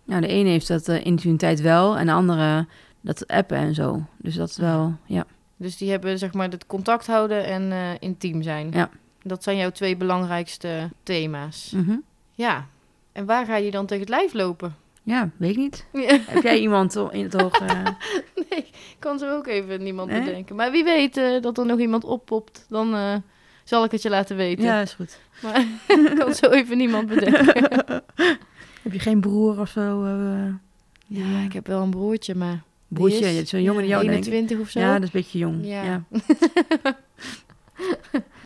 Nou, 0.04 0.20
de 0.20 0.26
ene 0.26 0.48
heeft 0.48 0.68
dat 0.68 0.88
intimiteit 0.88 1.60
wel 1.60 1.96
en 1.96 2.06
de 2.06 2.12
andere 2.12 2.66
dat 3.06 3.26
appen 3.26 3.56
en 3.56 3.74
zo. 3.74 4.02
Dus 4.16 4.34
dat 4.34 4.48
is 4.48 4.56
wel, 4.56 4.96
ja. 5.04 5.26
Dus 5.56 5.76
die 5.76 5.90
hebben 5.90 6.18
zeg 6.18 6.32
maar 6.32 6.48
het 6.50 6.66
contact 6.66 7.06
houden 7.06 7.44
en 7.44 7.72
eh, 7.72 7.78
intiem 8.00 8.42
zijn. 8.42 8.70
Ja. 8.72 8.90
Dat 9.22 9.42
zijn 9.42 9.56
jouw 9.56 9.70
twee 9.70 9.96
belangrijkste 9.96 10.90
thema's. 11.02 11.70
Mhm. 11.70 11.96
Ja. 12.34 12.66
En 13.12 13.26
waar 13.26 13.46
ga 13.46 13.56
je 13.56 13.70
dan 13.70 13.86
tegen 13.86 14.00
het 14.02 14.12
lijf 14.12 14.32
lopen? 14.32 14.74
Ja, 15.02 15.30
weet 15.36 15.50
ik 15.50 15.56
niet. 15.56 15.86
Ja. 15.92 16.18
Heb 16.26 16.42
jij 16.42 16.58
iemand 16.60 16.96
in 17.10 17.22
het 17.22 17.42
oog? 17.42 17.52
eh, 17.60 17.82
Nee, 18.50 18.58
ik 18.58 18.96
kan 18.98 19.18
zo 19.18 19.36
ook 19.36 19.46
even 19.46 19.82
niemand 19.82 20.10
Nee? 20.10 20.24
bedenken. 20.24 20.56
Maar 20.56 20.70
wie 20.70 20.84
weet 20.84 21.16
eh, 21.16 21.42
dat 21.42 21.58
er 21.58 21.66
nog 21.66 21.78
iemand 21.78 22.04
oppopt, 22.04 22.66
dan 22.68 22.94
eh, 22.94 23.14
zal 23.64 23.84
ik 23.84 23.90
het 23.90 24.02
je 24.02 24.10
laten 24.10 24.36
weten. 24.36 24.64
ja, 24.64 24.80
is 24.80 24.92
goed. 24.94 25.18
Maar 25.42 25.60
ik 25.88 26.14
kan 26.18 26.34
zo 26.34 26.46
even 26.50 26.76
niemand 26.76 27.08
bedenken. 27.08 28.02
Heb 28.82 28.92
je 28.92 28.98
geen 28.98 29.20
broer 29.20 29.60
of 29.60 29.68
zo? 29.68 30.04
eh, 30.04 30.54
Ja, 31.06 31.40
ik 31.44 31.52
heb 31.52 31.66
wel 31.66 31.82
een 31.82 31.90
broertje, 31.90 32.34
maar... 32.34 32.62
Broertje, 32.88 33.44
zo'n 33.44 33.62
jongen 33.62 33.80
die 33.80 33.90
jou 33.90 34.06
denk 34.06 34.24
ik. 34.24 34.32
21 34.32 34.58
of 34.58 34.68
zo. 34.68 34.80
Ja, 34.80 34.92
dat 34.92 35.02
is 35.02 35.06
een 35.06 35.20
beetje 35.20 35.38
jong. 35.38 35.66
Ja. 35.66 35.82
Ja. 35.84 36.02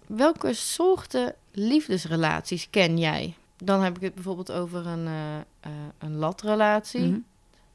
Welke 0.06 0.54
soorten 0.54 1.35
liefdesrelaties 1.52 2.70
ken 2.70 2.99
jij? 2.99 3.35
Dan 3.56 3.82
heb 3.82 3.97
ik 3.97 4.02
het 4.02 4.14
bijvoorbeeld 4.14 4.52
over 4.52 4.87
een, 4.87 5.06
eh, 5.06 5.37
eh, 5.61 5.70
een 5.99 6.16
latrelatie. 6.16 7.06
Mhm. 7.06 7.18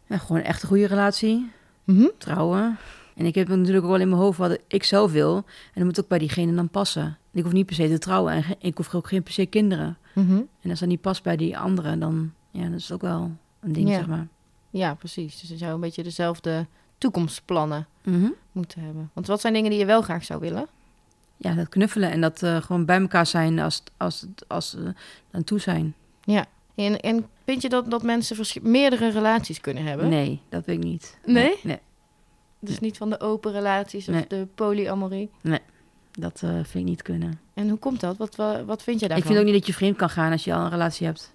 Ja, 0.07 0.17
gewoon 0.17 0.37
een 0.37 0.43
echte 0.47 0.67
goede 0.67 0.87
relatie. 0.87 1.51
Mhm. 1.83 2.07
Trouwen. 2.17 2.77
En 3.15 3.25
ik 3.25 3.35
heb 3.35 3.47
natuurlijk 3.47 3.83
ook 3.85 3.91
wel 3.91 3.99
in 3.99 4.09
mijn 4.09 4.21
hoofd 4.21 4.37
wat 4.37 4.57
ik 4.67 4.83
zelf 4.83 5.11
wil. 5.11 5.35
En 5.35 5.43
dat 5.73 5.83
moet 5.83 5.99
ook 5.99 6.07
bij 6.07 6.17
diegene 6.17 6.53
dan 6.55 6.69
passen. 6.69 7.17
Ik 7.33 7.43
hoef 7.43 7.51
niet 7.53 7.65
per 7.65 7.75
se 7.75 7.87
te 7.89 7.97
trouwen 7.97 8.33
en 8.33 8.43
ik 8.59 8.77
hoef 8.77 8.95
ook 8.95 9.07
geen 9.07 9.23
per 9.23 9.33
se 9.33 9.45
kinderen. 9.45 9.97
Mhm. 10.13 10.41
En 10.61 10.69
als 10.69 10.79
dat 10.79 10.89
niet 10.89 11.01
past 11.01 11.23
bij 11.23 11.35
die 11.35 11.57
andere, 11.57 11.97
dan 11.97 12.33
ja, 12.51 12.63
dat 12.69 12.79
is 12.79 12.91
ook 12.91 13.01
wel 13.01 13.31
een 13.59 13.73
ding, 13.73 13.89
Ja. 13.89 13.95
zeg 13.95 14.07
maar. 14.07 14.27
Ja, 14.77 14.93
precies. 14.93 15.39
Dus 15.39 15.49
je 15.49 15.57
zou 15.57 15.73
een 15.73 15.79
beetje 15.79 16.03
dezelfde 16.03 16.65
toekomstplannen 16.97 17.87
Mhm. 18.03 18.27
moeten 18.51 18.81
hebben. 18.81 19.09
Want 19.13 19.27
wat 19.27 19.41
zijn 19.41 19.53
dingen 19.53 19.69
die 19.69 19.79
je 19.79 19.85
wel 19.85 20.01
graag 20.01 20.23
zou 20.25 20.39
willen? 20.39 20.67
Ja, 21.37 21.53
dat 21.53 21.69
knuffelen 21.69 22.11
en 22.11 22.21
dat 22.21 22.43
eh, 22.43 22.61
gewoon 22.61 22.85
bij 22.85 22.99
elkaar 22.99 23.25
zijn 23.25 23.59
als, 23.59 23.83
als, 23.97 24.25
als 24.47 24.69
ze 24.69 24.93
aan 25.31 25.43
toe 25.43 25.59
zijn. 25.59 25.95
En, 26.75 26.99
en 26.99 27.25
vind 27.45 27.61
je 27.61 27.69
dat, 27.69 27.91
dat 27.91 28.03
mensen 28.03 28.61
meerdere 28.61 29.09
relaties 29.09 29.61
kunnen 29.61 29.83
hebben? 29.83 30.09
Nee, 30.09 30.41
dat 30.49 30.65
weet 30.65 30.77
ik 30.77 30.83
niet. 30.83 31.17
Nee? 31.25 31.55
Nee, 31.63 31.79
Dus 32.59 32.79
niet 32.79 32.97
van 32.97 33.09
de 33.09 33.19
open 33.19 33.51
relaties 33.51 34.07
of 34.07 34.13
Nee. 34.13 34.25
de 34.27 34.47
polyamorie. 34.55 35.29
dat 36.11 36.41
eh, 36.43 36.49
vind 36.49 36.73
ik 36.73 36.83
niet 36.83 37.01
kunnen. 37.01 37.39
En 37.53 37.69
hoe 37.69 37.77
komt 37.79 37.99
dat? 37.99 38.17
Wat, 38.17 38.35
wat, 38.35 38.63
wat 38.65 38.83
vind 38.83 38.99
je 38.99 39.07
daarvan? 39.07 39.17
Ik 39.17 39.25
vind 39.25 39.39
ook 39.39 39.45
niet 39.45 39.53
dat 39.59 39.67
je 39.67 39.73
vreemd 39.73 39.97
kan 39.97 40.09
gaan 40.09 40.31
als 40.31 40.43
je 40.43 40.53
al 40.53 40.61
een 40.63 40.69
relatie 40.69 41.05
hebt. 41.05 41.33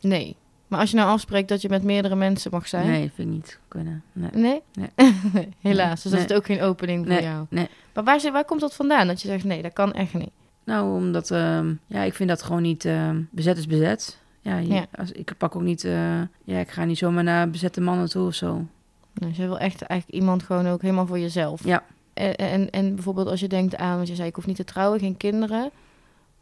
Nee. 0.00 0.36
Maar 0.68 0.80
als 0.80 0.90
je 0.90 0.96
nou 0.96 1.08
afspreekt 1.10 1.48
dat 1.48 1.62
je 1.62 1.68
met 1.68 1.82
meerdere 1.82 2.14
mensen 2.14 2.50
mag 2.50 2.68
zijn? 2.68 2.86
Nee, 2.86 3.10
vind 3.14 3.28
ik 3.28 3.34
niet 3.34 3.58
kunnen. 3.68 4.02
Nee. 4.12 4.30
Nee? 4.32 4.62
Nee. 4.72 5.48
Helaas. 5.60 6.02
Dus 6.02 6.12
dat 6.12 6.30
is 6.30 6.36
ook 6.36 6.44
geen 6.46 6.60
opening 6.62 7.06
voor 7.06 7.20
jou. 7.22 7.46
nee. 7.50 7.68
Maar 7.94 8.04
waar, 8.04 8.32
waar 8.32 8.44
komt 8.44 8.60
dat 8.60 8.74
vandaan? 8.74 9.06
Dat 9.06 9.22
je 9.22 9.28
zegt, 9.28 9.44
nee, 9.44 9.62
dat 9.62 9.72
kan 9.72 9.92
echt 9.92 10.14
niet. 10.14 10.30
Nou, 10.64 10.94
omdat 11.02 11.30
ehm, 11.30 11.72
ja, 11.86 12.02
ik 12.02 12.14
vind 12.14 12.28
dat 12.28 12.42
gewoon 12.42 12.62
niet 12.62 12.84
ehm, 12.84 13.20
bezet 13.30 13.58
is 13.58 13.66
bezet. 13.66 14.18
Ja, 14.40 14.56
je- 14.58 14.72
Ja. 14.72 14.86
Als, 14.94 15.12
ik 15.12 15.32
pak 15.38 15.56
ook 15.56 15.62
niet. 15.62 15.84
eh, 15.84 16.20
ja, 16.44 16.58
ik 16.58 16.70
ga 16.70 16.84
niet 16.84 16.98
zomaar 16.98 17.24
naar 17.24 17.50
bezette 17.50 17.80
mannen 17.80 18.08
toe 18.08 18.26
of 18.26 18.34
zo. 18.34 18.64
Dus 19.14 19.36
je 19.36 19.46
wil 19.46 19.58
echt 19.58 19.82
eigenlijk 19.82 20.20
iemand 20.20 20.42
gewoon 20.42 20.68
ook 20.68 20.82
helemaal 20.82 21.06
voor 21.06 21.18
jezelf. 21.18 21.64
Ja. 21.64 21.82
En, 22.14 22.36
en, 22.36 22.70
en 22.70 22.94
bijvoorbeeld 22.94 23.28
als 23.28 23.40
je 23.40 23.48
denkt 23.48 23.76
aan, 23.76 23.96
want 23.96 24.08
je 24.08 24.14
zei 24.14 24.28
ik 24.28 24.34
hoef 24.34 24.46
niet 24.46 24.56
te 24.56 24.64
trouwen, 24.64 24.98
geen 25.00 25.16
kinderen. 25.16 25.70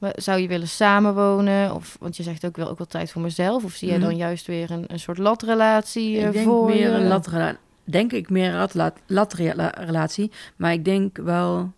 Zou 0.00 0.40
je 0.40 0.48
willen 0.48 0.68
samenwonen? 0.68 1.74
Of, 1.74 1.96
want 2.00 2.16
je 2.16 2.22
zegt 2.22 2.44
ook 2.46 2.56
wel 2.56 2.68
ook 2.68 2.78
wel 2.78 2.86
tijd 2.86 3.10
voor 3.12 3.22
mezelf. 3.22 3.64
Of 3.64 3.72
zie 3.72 3.88
jij 3.88 3.96
Mhm. 3.98 4.06
dan 4.06 4.16
juist 4.16 4.46
weer 4.46 4.70
een, 4.70 4.84
een 4.86 4.98
soort 5.00 5.18
latrelatie 5.18 6.18
eh, 6.18 6.26
ik 6.26 6.32
denk 6.32 6.44
voor 6.46 6.66
meer 6.66 6.76
je? 6.76 6.86
een 6.96 7.06
latrela- 7.06 7.56
denk 7.84 8.12
ik 8.12 8.30
meer 8.30 8.54
een 8.54 8.68
lat- 8.72 9.00
latrelatie. 9.06 10.30
Maar 10.56 10.72
ik 10.72 10.84
denk 10.84 11.16
wel, 11.16 11.72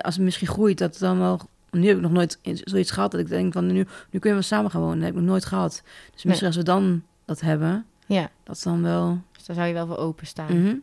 als 0.00 0.14
het 0.14 0.24
misschien 0.24 0.46
groeit, 0.48 0.78
dat 0.78 0.90
het 0.90 0.98
dan 1.00 1.18
wel. 1.18 1.40
Nu 1.70 1.86
heb 1.86 1.96
ik 1.96 2.02
nog 2.02 2.12
nooit 2.12 2.38
zoiets 2.64 2.90
gehad 2.90 3.10
dat 3.10 3.20
ik 3.20 3.28
denk 3.28 3.52
van 3.52 3.66
nu, 3.66 3.86
nu 4.10 4.18
kunnen 4.18 4.38
we 4.38 4.44
samen 4.44 4.70
gaan 4.70 4.80
wonen. 4.80 4.96
Dat 4.96 5.04
heb 5.06 5.14
ik 5.14 5.20
nog 5.20 5.30
nooit 5.30 5.44
gehad. 5.44 5.82
Dus 6.14 6.24
misschien 6.24 6.46
als 6.46 6.56
we 6.56 6.62
dan 6.62 7.02
dat 7.24 7.40
hebben, 7.40 7.86
Ja, 8.06 8.30
dat 8.44 8.56
is 8.56 8.62
dan 8.62 8.82
wel. 8.82 9.18
dus 9.32 9.44
daar 9.44 9.56
zou 9.56 9.68
je 9.68 9.74
wel 9.74 9.86
voor 9.86 9.96
openstaan. 9.96 10.60
Mhm. 10.62 10.74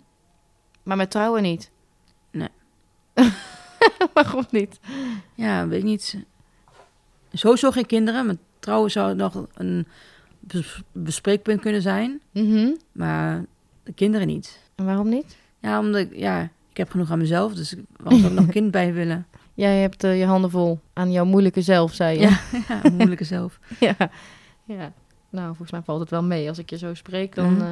Maar 0.83 0.97
met 0.97 1.11
trouwen 1.11 1.41
niet? 1.41 1.71
Nee. 2.31 2.47
Waarom 4.13 4.45
niet? 4.49 4.79
Ja, 5.35 5.67
weet 5.67 5.79
ik 5.79 5.83
niet. 5.85 6.17
Sowieso 7.31 7.71
geen 7.71 7.85
kinderen. 7.85 8.25
Met 8.25 8.37
trouwen 8.59 8.91
zou 8.91 9.07
het 9.09 9.17
nog 9.17 9.45
een 9.53 9.87
bes- 10.39 10.81
bespreekpunt 10.91 11.61
kunnen 11.61 11.81
zijn. 11.81 12.21
Mhm. 12.31 12.69
Maar 12.91 13.45
de 13.83 13.93
kinderen 13.93 14.27
niet. 14.27 14.59
En 14.75 14.85
waarom 14.85 15.09
niet? 15.09 15.37
Ja, 15.59 15.79
omdat 15.79 16.01
ik, 16.01 16.15
ja, 16.15 16.41
ik 16.71 16.77
heb 16.77 16.89
genoeg 16.89 17.11
aan 17.11 17.17
mezelf. 17.17 17.53
Dus 17.53 17.73
ik- 17.73 17.85
waarom 17.97 18.19
zou 18.19 18.31
ik 18.31 18.37
nog 18.39 18.47
een 18.47 18.53
kind 18.59 18.71
bij 18.71 18.93
willen? 18.93 19.25
Jij 19.53 19.81
hebt 19.81 20.03
eh, 20.03 20.19
je 20.19 20.25
handen 20.25 20.49
vol 20.51 20.79
aan 20.93 21.11
jouw 21.11 21.25
moeilijke 21.25 21.61
zelf, 21.61 21.93
zei 21.93 22.19
je. 22.19 22.37
Ja, 22.67 22.89
moeilijke 22.97 23.23
zelf. 23.23 23.59
ja. 23.79 23.95
ja. 24.65 24.91
Nou, 25.29 25.47
volgens 25.47 25.71
mij 25.71 25.81
valt 25.81 25.99
het 25.99 26.09
wel 26.09 26.23
mee. 26.23 26.47
Als 26.49 26.57
ik 26.57 26.69
je 26.69 26.77
zo 26.77 26.93
spreek, 26.93 27.35
dan 27.35 27.61
eh, 27.61 27.67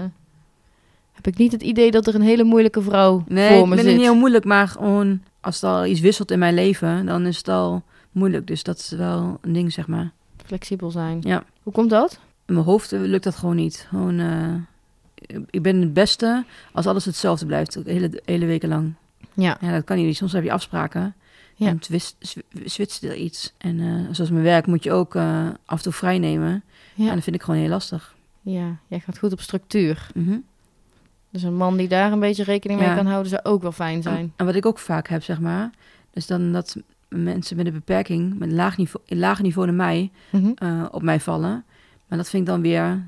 heb 1.24 1.28
ik 1.34 1.38
niet 1.38 1.52
het 1.52 1.62
idee 1.64 1.92
dat 1.92 2.08
er 2.08 2.16
een 2.16 2.22
hele 2.22 2.44
moeilijke 2.44 2.82
vrouw 2.82 3.24
Nee, 3.28 3.50
voor 3.50 3.58
ik 3.58 3.66
me 3.66 3.76
ben 3.76 3.84
zit. 3.84 3.94
niet 3.94 4.02
heel 4.02 4.16
moeilijk. 4.16 4.46
Maar 4.46 4.68
gewoon, 4.68 5.22
als 5.42 5.62
er 5.62 5.70
al 5.70 5.86
iets 5.86 6.00
wisselt 6.00 6.32
in 6.32 6.40
mijn 6.40 6.54
leven, 6.54 7.06
dan 7.06 7.26
is 7.26 7.38
het 7.38 7.48
al 7.48 7.84
moeilijk. 8.12 8.48
Dus 8.48 8.64
dat 8.64 8.78
is 8.78 8.90
wel 8.90 9.38
een 9.42 9.54
ding, 9.54 9.74
zeg 9.74 9.88
maar. 9.88 10.12
Flexibel 10.46 10.92
zijn. 10.92 11.18
Ja. 11.22 11.44
Hoe 11.64 11.74
komt 11.74 11.90
dat? 11.90 12.20
In 12.46 12.54
mijn 12.54 12.66
hoofd 12.66 12.92
lukt 12.92 13.24
dat 13.24 13.36
gewoon 13.36 13.56
niet. 13.56 13.86
Gewoon, 13.90 14.20
eh, 14.20 15.38
ik 15.50 15.62
ben 15.62 15.82
het 15.82 15.94
beste 15.94 16.46
als 16.74 16.86
alles 16.88 17.06
hetzelfde 17.06 17.46
blijft. 17.46 17.86
De 17.86 17.92
hele, 17.92 18.22
hele 18.26 18.46
weken 18.46 18.70
lang. 18.70 18.94
Ja. 19.34 19.58
Ja, 19.62 19.72
dat 19.72 19.84
kan 19.84 19.98
niet. 19.98 20.16
Soms 20.18 20.32
heb 20.34 20.44
je 20.44 20.52
afspraken. 20.52 21.16
Ja. 21.56 21.68
En 21.68 21.80
twist, 21.80 22.16
sw- 22.20 22.40
switcht 22.66 23.04
er 23.04 23.16
iets. 23.16 23.54
En 23.58 23.80
eh, 23.80 24.14
zoals 24.16 24.30
mijn 24.30 24.44
werk 24.44 24.66
moet 24.68 24.84
je 24.84 24.92
ook 24.92 25.16
eh, 25.16 25.48
af 25.66 25.78
en 25.78 25.84
toe 25.84 25.94
vrij 25.94 26.20
nemen. 26.20 26.64
Ja. 26.96 27.08
En 27.10 27.14
dat 27.16 27.24
vind 27.24 27.36
ik 27.36 27.44
gewoon 27.44 27.60
heel 27.60 27.70
lastig. 27.70 28.16
ja, 28.42 28.78
jij 28.88 29.00
gaat 29.00 29.18
goed 29.18 29.32
op 29.32 29.42
structuur. 29.42 30.08
Mhm. 30.14 30.38
Dus 31.30 31.44
een 31.44 31.56
man 31.56 31.78
die 31.78 31.88
daar 31.88 32.12
een 32.12 32.20
beetje 32.20 32.44
rekening 32.44 32.80
mee 32.80 32.90
Ja. 32.90 32.96
kan 32.96 33.06
houden, 33.06 33.30
zou 33.30 33.44
ook 33.44 33.62
wel 33.62 33.72
fijn 33.72 34.02
zijn. 34.02 34.34
En, 34.36 34.46
wat 34.46 34.56
ik 34.56 34.66
ook 34.66 34.80
vaak 34.80 35.08
heb, 35.08 35.24
zeg 35.24 35.40
maar, 35.40 35.70
is 36.14 36.28
dan 36.28 36.52
dat 36.52 36.78
mensen 37.08 37.56
met 37.58 37.66
een 37.66 37.74
beperking, 37.74 38.38
met 38.40 38.50
een 38.50 38.56
laag 38.56 38.78
niveau, 38.78 39.06
een 39.08 39.44
niveau 39.44 39.68
dan 39.68 39.76
mij, 39.76 40.12
Mhm. 40.32 40.52
eh, 40.56 40.86
op 40.92 41.02
mij 41.02 41.20
vallen. 41.20 41.64
Maar 42.08 42.18
dat 42.18 42.30
vind 42.30 42.44
ik 42.44 42.50
dan 42.50 42.62
weer 42.62 43.08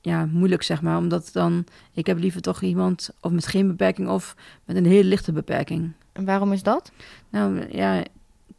ja, 0.00 0.26
moeilijk, 0.26 0.62
zeg 0.62 0.82
maar. 0.82 0.98
Omdat 0.98 1.30
dan, 1.32 1.64
ik 1.92 2.06
heb 2.06 2.18
liever 2.18 2.40
toch 2.40 2.62
iemand 2.62 3.10
of 3.20 3.30
met 3.32 3.46
geen 3.46 3.66
beperking 3.66 4.08
of 4.08 4.36
met 4.64 4.76
een 4.76 4.86
hele 4.86 5.08
lichte 5.08 5.32
beperking. 5.32 5.92
En 6.12 6.24
waarom 6.24 6.52
is 6.52 6.62
dat? 6.62 6.92
Nou 7.28 7.66
ja, 7.76 7.96
een 7.96 8.04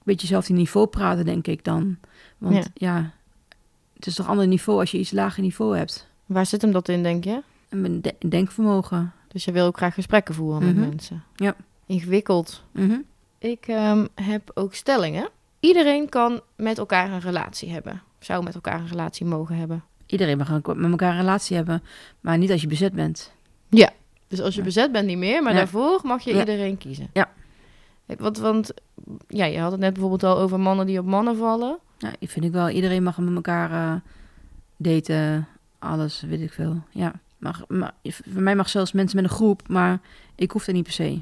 beetje 0.04 0.28
zelf 0.28 0.46
die 0.46 0.56
niveau 0.56 0.88
praten, 0.88 1.26
denk 1.26 1.48
ik 1.48 1.64
dan. 1.64 1.98
Want 2.38 2.56
Ja. 2.56 2.64
ja, 2.74 3.12
het 3.94 4.06
is 4.08 4.16
toch 4.16 4.26
een 4.26 4.32
ander 4.32 4.48
niveau 4.48 4.80
als 4.80 4.92
je 4.92 4.98
iets 5.00 5.12
lager 5.12 5.42
niveau 5.44 5.78
hebt. 5.78 6.08
Waar 6.26 6.46
zit 6.46 6.62
hem 6.62 6.72
dat 6.72 6.90
in, 6.90 7.04
denk 7.04 7.24
je? 7.24 7.42
En 7.70 7.82
mijn 7.82 8.02
de- 8.02 8.16
denkvermogen. 8.30 9.12
Dus 9.28 9.46
je 9.46 9.52
wil 9.52 9.66
ook 9.66 9.78
graag 9.78 9.94
gesprekken 9.94 10.36
voeren 10.36 10.64
Mhm. 10.68 10.80
met 10.80 10.90
mensen. 10.90 11.24
Ja. 11.36 11.56
Ingewikkeld. 11.86 12.64
Mhm. 12.72 12.98
Ik 13.38 13.68
ehm, 13.68 14.06
heb 14.16 14.52
ook 14.54 14.74
stellingen. 14.74 15.30
Iedereen 15.60 16.10
kan 16.10 16.42
met 16.56 16.78
elkaar 16.78 17.12
een 17.12 17.20
relatie 17.20 17.72
hebben. 17.72 18.02
Zou 18.20 18.44
met 18.44 18.56
elkaar 18.56 18.80
een 18.80 18.88
relatie 18.88 19.26
mogen 19.26 19.56
hebben. 19.56 19.84
Iedereen 20.06 20.38
mag 20.38 20.50
met 20.50 20.92
elkaar 20.92 21.12
een 21.12 21.20
relatie 21.20 21.56
hebben, 21.56 21.84
maar 22.22 22.38
niet 22.38 22.52
als 22.52 22.62
je 22.62 22.68
bezet 22.68 22.94
bent. 22.94 23.36
Dus 24.30 24.42
als 24.42 24.54
je 24.54 24.60
Ja. 24.60 24.66
bezet 24.66 24.92
bent 24.92 25.08
niet 25.08 25.18
meer, 25.18 25.44
maar 25.44 25.52
Ja. 25.52 25.58
daarvoor 25.58 26.00
mag 26.04 26.22
je 26.24 26.34
Ja. 26.34 26.40
iedereen 26.40 26.78
kiezen. 26.78 27.10
Ja. 27.14 27.30
Want, 28.18 28.38
want 28.38 28.72
ja, 29.28 29.46
je 29.46 29.60
had 29.60 29.72
het 29.72 29.80
net 29.80 29.92
bijvoorbeeld 29.94 30.24
al 30.24 30.38
over 30.38 30.60
mannen 30.60 30.86
die 30.86 31.00
op 31.00 31.06
mannen 31.06 31.38
vallen. 31.38 31.78
Ja, 31.98 32.12
ik 32.20 32.30
vind 32.30 32.46
ik 32.46 32.52
wel, 32.52 32.70
iedereen 32.70 33.04
mag 33.04 33.18
met 33.18 33.36
elkaar 33.36 33.72
eh, 33.72 34.00
daten, 34.78 35.48
alles, 35.80 36.22
weet 36.22 36.42
ik 36.42 36.52
veel. 36.54 36.82
Ja, 36.90 37.14
mag, 37.38 37.64
maar, 37.68 37.94
voor 38.04 38.42
mij 38.42 38.56
mag 38.56 38.70
zelfs 38.70 38.92
mensen 38.92 39.22
met 39.22 39.26
een 39.32 39.38
groep, 39.38 39.68
maar 39.68 40.00
ik 40.36 40.52
hoef 40.52 40.66
dat 40.66 40.76
niet 40.76 40.84
per 40.84 40.94
se. 40.94 41.22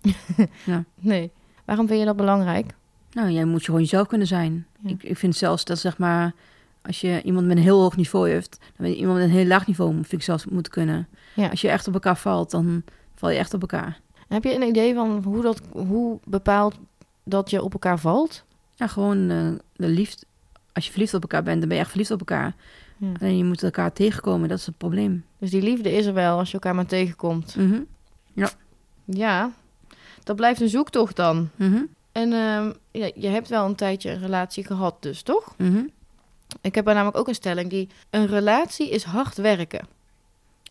Nee. 0.94 1.30
Waarom 1.64 1.86
vind 1.86 2.00
je 2.00 2.06
dat 2.06 2.16
belangrijk? 2.16 2.74
Nou, 3.12 3.30
jij 3.30 3.44
moet 3.44 3.58
je 3.58 3.64
gewoon 3.64 3.80
jezelf 3.80 4.06
kunnen 4.06 4.26
zijn. 4.26 4.66
Ja. 4.78 4.90
Ik, 4.90 5.02
ik 5.02 5.16
vind 5.16 5.36
zelfs 5.36 5.64
dat, 5.64 5.78
zeg 5.78 5.98
maar, 5.98 6.34
als 6.82 7.00
je 7.00 7.22
iemand 7.22 7.46
met 7.46 7.56
een 7.56 7.62
heel 7.62 7.80
hoog 7.80 7.96
niveau 7.96 8.28
heeft, 8.30 8.58
dan 8.60 8.70
ben 8.76 8.90
je 8.90 8.96
iemand 8.96 9.18
met 9.18 9.26
een 9.26 9.34
heel 9.34 9.46
laag 9.46 9.66
niveau, 9.66 9.92
vind 9.94 10.12
ik 10.12 10.22
zelfs 10.22 10.44
moeten 10.44 10.72
kunnen. 10.72 11.08
Ja. 11.34 11.48
Als 11.48 11.60
je 11.60 11.68
echt 11.68 11.88
op 11.88 11.94
elkaar 11.94 12.16
valt, 12.16 12.50
dan 12.50 12.82
val 13.14 13.30
je 13.30 13.38
echt 13.38 13.54
op 13.54 13.60
elkaar. 13.60 14.00
Heb 14.28 14.44
je 14.44 14.54
een 14.54 14.68
idee 14.68 14.94
van 14.94 15.22
hoe 15.24 15.42
dat 15.42 15.60
hoe 15.72 16.18
bepaalt 16.24 16.78
dat 17.24 17.50
je 17.50 17.62
op 17.62 17.72
elkaar 17.72 17.98
valt? 17.98 18.44
Ja, 18.74 18.86
gewoon 18.86 19.30
eh, 19.30 19.48
de 19.76 19.88
liefde. 19.88 20.26
Als 20.72 20.84
je 20.84 20.90
verliefd 20.90 21.14
op 21.14 21.22
elkaar 21.22 21.42
bent, 21.42 21.58
dan 21.58 21.68
ben 21.68 21.76
je 21.76 21.82
echt 21.82 21.90
verliefd 21.90 22.10
op 22.10 22.18
elkaar. 22.18 22.54
Ja. 23.00 23.12
Alleen 23.20 23.36
je 23.36 23.44
moet 23.44 23.62
elkaar 23.62 23.92
tegenkomen, 23.92 24.48
dat 24.48 24.58
is 24.58 24.66
het 24.66 24.76
probleem. 24.76 25.24
Dus 25.38 25.50
die 25.50 25.62
liefde 25.62 25.92
is 25.92 26.06
er 26.06 26.14
wel 26.14 26.38
als 26.38 26.48
je 26.48 26.54
elkaar 26.54 26.74
maar 26.74 26.86
tegenkomt. 26.86 27.56
Mhm, 27.56 27.80
Ja, 29.04 29.52
dat 30.24 30.36
blijft 30.36 30.60
een 30.60 30.68
zoektocht 30.68 31.16
dan. 31.16 31.48
mhm, 31.56 31.82
En 32.12 32.32
ehm, 32.32 32.72
ja, 32.90 33.10
je 33.14 33.26
hebt 33.28 33.48
wel 33.48 33.66
een 33.66 33.74
tijdje 33.74 34.10
een 34.10 34.18
relatie 34.20 34.64
gehad 34.64 34.96
dus, 35.00 35.22
toch? 35.22 35.54
mhm. 35.58 35.82
Ik 36.60 36.74
heb 36.74 36.86
er 36.88 36.94
namelijk 36.94 37.16
ook 37.18 37.28
een 37.28 37.34
stelling 37.34 37.70
die... 37.70 37.88
Een 38.10 38.26
relatie 38.26 38.90
is 38.90 39.02
hard 39.02 39.36
werken. 39.36 39.86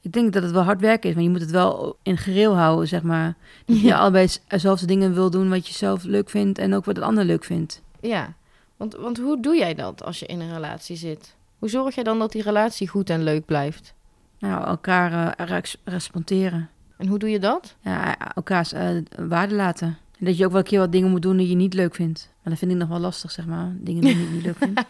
Ik 0.02 0.12
denk 0.12 0.34
dat 0.34 0.44
het 0.44 0.52
wel 0.52 0.64
hard 0.64 0.82
werken 0.82 1.10
is, 1.10 1.16
maar 1.16 1.24
je 1.24 1.30
moet 1.30 1.42
het 1.42 1.52
wel 1.52 1.98
in 2.04 2.18
gereel 2.18 2.56
houden, 2.58 2.88
zeg 2.88 3.02
maar. 3.04 3.36
Dat 3.66 3.80
je 3.80 3.88
Ja. 3.88 3.98
allebei 4.00 4.28
z- 4.28 4.40
zelf 4.48 4.80
de 4.80 4.86
dingen 4.86 5.14
wil 5.14 5.30
doen 5.30 5.50
wat 5.50 5.68
je 5.68 5.74
zelf 5.74 6.04
leuk 6.04 6.30
vindt 6.30 6.60
en 6.60 6.74
ook 6.74 6.86
wat 6.86 6.96
de 6.96 7.02
ander 7.02 7.26
leuk 7.26 7.44
vindt. 7.44 7.82
Ja, 8.02 8.34
want, 8.78 8.96
want 8.96 9.18
hoe 9.18 9.42
doe 9.42 9.56
jij 9.58 9.74
dat 9.74 10.04
als 10.04 10.20
je 10.20 10.26
in 10.26 10.40
een 10.40 10.54
relatie 10.54 10.96
zit? 10.96 11.36
Hoe 11.60 11.70
zorg 11.70 11.96
je 11.96 12.04
dan 12.04 12.20
dat 12.20 12.32
die 12.32 12.42
relatie 12.42 12.88
goed 12.88 13.10
en 13.10 13.24
leuk 13.24 13.46
blijft? 13.46 13.94
Nou, 14.40 14.66
elkaar 14.66 15.34
res- 15.46 15.82
respecteren. 15.84 16.70
En 16.98 17.08
hoe 17.08 17.20
doe 17.20 17.30
je 17.30 17.40
dat? 17.40 17.76
Ja, 17.82 18.18
elkaars 18.36 18.74
eh, 18.74 18.90
waarde 19.18 19.56
laten. 19.56 19.88
En 20.20 20.26
dat 20.26 20.38
je 20.38 20.46
ook 20.46 20.52
wel 20.52 20.60
een 20.60 20.66
keer 20.66 20.80
wat 20.80 20.92
dingen 20.92 21.10
moet 21.10 21.22
doen 21.22 21.38
die 21.38 21.48
je 21.50 21.56
niet 21.56 21.74
leuk 21.74 21.96
vindt. 21.96 22.30
Maar 22.34 22.50
dat 22.50 22.58
vind 22.58 22.72
ik 22.72 22.78
nog 22.78 22.88
wel 22.88 23.00
lastig, 23.00 23.32
zeg 23.32 23.46
maar. 23.46 23.72
Dingen 23.80 24.02
die 24.02 24.22
ik 24.24 24.32
niet 24.32 24.44
leuk 24.44 24.58
vind. 24.58 24.82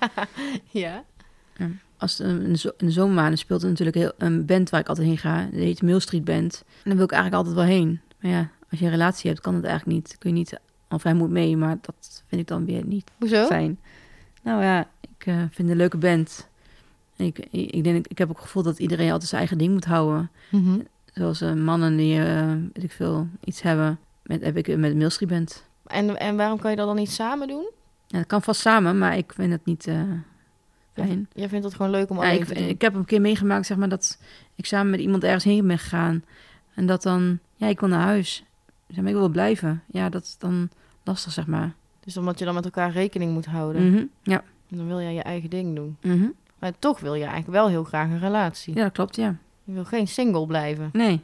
Ja. 0.71 1.03
Als 1.97 2.17
het 2.17 2.27
in 2.27 2.51
de, 2.51 2.57
zo- 2.57 2.71
in 2.77 2.85
de 2.85 2.91
zomermaanden 2.91 3.37
speelt 3.37 3.61
er 3.63 3.69
natuurlijk 3.69 3.97
heel, 3.97 4.11
een 4.17 4.45
band 4.45 4.69
waar 4.69 4.79
ik 4.79 4.87
altijd 4.87 5.07
heen 5.07 5.17
ga. 5.17 5.47
Die 5.51 5.59
heet 5.61 5.81
Mill 5.81 5.99
Street 5.99 6.23
Band. 6.23 6.63
En 6.67 6.81
daar 6.83 6.95
wil 6.95 7.03
ik 7.03 7.11
eigenlijk 7.11 7.43
altijd 7.45 7.67
wel 7.67 7.75
heen. 7.77 7.99
Maar 8.21 8.31
ja, 8.31 8.49
als 8.71 8.79
je 8.79 8.85
een 8.85 8.91
relatie 8.91 9.29
hebt, 9.29 9.41
kan 9.41 9.53
dat 9.53 9.63
eigenlijk 9.63 9.95
niet. 9.99 10.15
Kun 10.17 10.29
je 10.29 10.35
niet, 10.35 10.59
of 10.89 11.03
hij 11.03 11.13
moet 11.13 11.29
mee, 11.29 11.57
maar 11.57 11.77
dat 11.81 12.23
vind 12.27 12.41
ik 12.41 12.47
dan 12.47 12.65
weer 12.65 12.85
niet 12.85 13.11
Hoezo? 13.17 13.45
fijn. 13.45 13.79
Nou 14.41 14.63
ja, 14.63 14.87
ik 15.01 15.25
eh, 15.25 15.35
vind 15.51 15.69
een 15.69 15.75
leuke 15.77 15.97
band. 15.97 16.48
En 17.19 17.25
ik, 17.25 17.39
ik, 17.51 17.83
denk, 17.83 18.07
ik 18.07 18.17
heb 18.17 18.29
ook 18.29 18.35
het 18.35 18.45
gevoel 18.45 18.63
dat 18.63 18.79
iedereen 18.79 19.11
altijd 19.11 19.29
zijn 19.29 19.39
eigen 19.41 19.57
ding 19.57 19.73
moet 19.73 19.85
houden. 19.85 20.31
Mhm. 20.51 20.79
Zoals 21.13 21.41
eh, 21.41 21.53
mannen 21.53 21.97
die, 21.97 22.23
eh, 22.23 22.51
weet 22.73 22.83
ik 22.83 22.91
veel, 22.91 23.27
iets 23.43 23.61
hebben. 23.61 23.99
Met, 24.23 24.41
heb 24.43 24.57
ik 24.57 24.77
met 24.77 25.19
Band. 25.27 25.63
En, 25.85 26.19
en 26.19 26.35
waarom 26.35 26.59
kan 26.59 26.71
je 26.71 26.77
dat 26.77 26.87
dan 26.87 26.95
niet 26.95 27.11
samen 27.11 27.47
doen? 27.47 27.69
Ja, 28.07 28.17
dat 28.17 28.27
kan 28.27 28.41
vast 28.41 28.61
samen, 28.61 28.97
maar 28.97 29.17
ik 29.17 29.33
vind 29.33 29.51
het 29.51 29.65
niet 29.65 29.87
eh, 29.87 30.01
fijn. 30.93 31.27
Jij 31.33 31.49
vindt 31.49 31.65
het 31.65 31.73
gewoon 31.75 31.91
leuk 31.91 32.09
om 32.09 32.17
Ja, 32.17 32.23
alleen 32.23 32.39
ik, 32.39 32.45
te 32.47 32.53
doen. 32.53 32.67
ik 32.67 32.81
heb 32.81 32.93
een 32.93 33.05
keer 33.05 33.21
meegemaakt, 33.21 33.65
zeg 33.65 33.77
maar, 33.77 33.89
dat 33.89 34.19
ik 34.55 34.65
samen 34.65 34.89
met 34.91 34.99
iemand 34.99 35.23
ergens 35.23 35.43
heen 35.43 35.67
ben 35.67 35.79
gegaan. 35.79 36.23
En 36.73 36.85
dat 36.85 37.03
dan, 37.03 37.39
ja, 37.55 37.67
ik 37.67 37.79
wil 37.79 37.89
naar 37.89 38.05
huis. 38.05 38.43
Zeg 38.87 38.97
maar, 39.01 39.11
ik 39.11 39.17
wil 39.17 39.29
blijven. 39.29 39.83
Ja, 39.91 40.09
dat 40.09 40.23
is 40.23 40.35
dan 40.37 40.69
lastig, 41.03 41.31
zeg 41.31 41.47
maar. 41.47 41.73
Dus 41.99 42.17
omdat 42.17 42.39
je 42.39 42.45
dan 42.45 42.53
met 42.53 42.65
elkaar 42.65 42.91
rekening 42.91 43.33
moet 43.33 43.45
houden. 43.45 43.91
Mhm, 43.91 44.03
Ja. 44.23 44.43
En 44.69 44.77
dan 44.77 44.87
wil 44.87 45.01
jij 45.01 45.13
je 45.13 45.21
eigen 45.23 45.49
ding 45.49 45.75
doen. 45.75 45.97
mhm. 46.01 46.27
Maar 46.59 46.71
toch 46.79 46.99
wil 46.99 47.13
je 47.13 47.23
eigenlijk 47.23 47.51
wel 47.53 47.67
heel 47.67 47.83
graag 47.83 48.09
een 48.09 48.19
relatie. 48.19 48.75
ja, 48.75 48.83
dat 48.83 48.91
klopt, 48.91 49.15
ja. 49.15 49.35
Je 49.63 49.73
wil 49.73 49.85
geen 49.85 50.07
single 50.07 50.45
blijven. 50.45 50.89
Nee. 50.93 51.23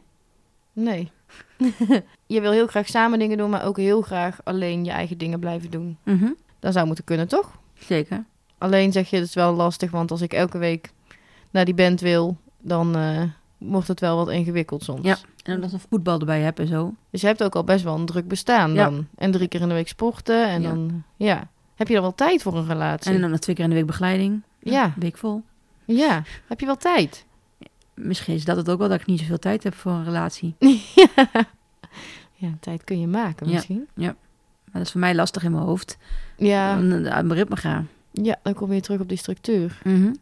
Nee. 0.74 1.12
je 2.26 2.42
wil 2.42 2.52
heel 2.52 2.68
graag 2.68 2.88
samen 2.88 3.20
dingen 3.20 3.38
doen, 3.38 3.50
maar 3.50 3.66
ook 3.66 3.78
heel 3.78 4.02
graag 4.02 4.40
alleen 4.44 4.86
je 4.86 4.92
eigen 4.92 5.18
dingen 5.18 5.40
blijven 5.40 5.72
doen. 5.72 5.98
Mhm. 6.04 6.30
Dat 6.60 6.74
zou 6.74 6.86
moeten 6.86 7.04
kunnen, 7.04 7.28
toch? 7.28 7.58
Zeker. 7.80 8.24
Alleen 8.58 8.92
zeg 8.92 9.10
je, 9.10 9.16
het 9.16 9.26
is 9.26 9.34
wel 9.34 9.54
lastig, 9.54 9.92
want 9.92 10.12
als 10.12 10.22
ik 10.22 10.34
elke 10.34 10.58
week 10.58 10.92
naar 11.50 11.66
die 11.66 11.74
band 11.74 12.02
wil, 12.02 12.38
dan 12.62 12.96
eh, 12.96 13.22
wordt 13.58 13.88
het 13.88 14.00
wel 14.00 14.16
wat 14.18 14.30
ingewikkeld 14.30 14.84
soms. 14.84 15.02
Ja. 15.04 15.18
En 15.44 15.62
dan 15.62 15.70
nog 15.72 15.82
voetbal 15.90 16.20
erbij 16.20 16.42
heb 16.42 16.60
en 16.60 16.68
zo. 16.68 16.94
Dus 17.10 17.22
je 17.22 17.28
hebt 17.28 17.44
ook 17.44 17.56
al 17.56 17.64
best 17.64 17.84
wel 17.84 17.96
een 17.96 18.06
druk 18.06 18.28
bestaan 18.28 18.74
Ja. 18.74 18.84
dan. 18.90 19.08
En 19.16 19.32
drie 19.32 19.48
keer 19.48 19.62
in 19.62 19.68
de 19.68 19.74
week 19.74 19.88
sporten 19.88 20.48
en 20.48 20.62
Ja. 20.62 20.70
dan, 20.70 21.04
ja. 21.16 21.48
Heb 21.76 21.88
je 21.88 21.94
dan 21.94 22.04
wel 22.04 22.16
tijd 22.16 22.42
voor 22.42 22.56
een 22.58 22.68
relatie? 22.68 23.14
En 23.14 23.22
dan 23.22 23.40
twee 23.40 23.56
keer 23.56 23.64
in 23.64 23.70
de 23.70 23.76
week 23.76 23.86
begeleiding. 23.86 24.42
Ja. 24.74 24.94
Week 25.00 25.18
vol. 25.18 25.44
Ja, 25.86 26.24
heb 26.48 26.60
je 26.60 26.66
wel 26.66 26.78
tijd? 26.78 27.26
Misschien 27.94 28.34
is 28.36 28.46
dat 28.46 28.58
het 28.58 28.70
ook 28.70 28.80
wel 28.80 28.90
dat 28.90 29.00
ik 29.00 29.06
niet 29.06 29.20
zoveel 29.20 29.40
tijd 29.40 29.64
heb 29.64 29.76
voor 29.76 29.92
een 29.92 30.04
relatie. 30.04 30.56
Ja, 32.38 32.50
tijd 32.60 32.84
kun 32.84 33.00
je 33.00 33.08
maken 33.08 33.48
Ja. 33.48 33.54
misschien. 33.54 33.88
Maar 33.96 34.14
dat 34.72 34.82
is 34.82 34.92
voor 34.92 35.00
mij 35.00 35.16
lastig 35.16 35.44
in 35.44 35.52
mijn 35.52 35.64
hoofd. 35.64 35.98
Ja, 36.38 36.70
uit 36.76 37.04
mijn 37.04 37.34
ritme 37.34 37.56
gaan. 37.56 37.90
ja, 38.12 38.36
dan 38.44 38.54
kom 38.54 38.74
je 38.74 38.82
terug 38.82 39.00
op 39.00 39.10
die 39.10 39.18
structuur. 39.18 39.80
Mhm. 39.84 40.14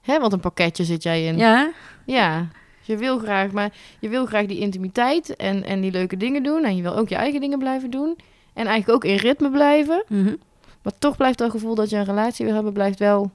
Hè, 0.00 0.20
wat 0.20 0.32
een 0.32 0.40
pakketje 0.40 0.84
zit 0.84 1.02
jij 1.02 1.26
in. 1.26 1.36
Ja? 1.36 1.72
Ja, 2.06 2.48
je 2.82 2.96
wil 2.96 3.18
graag, 3.18 3.50
maar 3.50 3.72
je 4.00 4.08
wil 4.08 4.26
graag 4.26 4.46
die 4.46 4.58
intimiteit 4.58 5.36
en, 5.36 5.64
en 5.64 5.80
die 5.80 5.90
leuke 5.90 6.16
dingen 6.16 6.42
doen. 6.42 6.64
En 6.64 6.76
je 6.76 6.82
wil 6.82 6.96
ook 6.96 7.08
je 7.08 7.14
eigen 7.16 7.40
dingen 7.40 7.58
blijven 7.58 7.90
doen. 7.90 8.16
En 8.52 8.66
eigenlijk 8.66 8.88
ook 8.88 9.10
in 9.10 9.16
ritme 9.16 9.50
blijven. 9.50 10.04
Mhm. 10.08 10.34
Maar 10.82 10.92
toch 10.98 11.16
blijft 11.16 11.38
dat 11.38 11.50
gevoel 11.50 11.74
dat 11.74 11.90
je 11.90 11.96
een 11.96 12.04
relatie 12.04 12.44
wil 12.44 12.54
hebben, 12.54 12.72
blijft 12.72 12.98
wel 12.98 13.30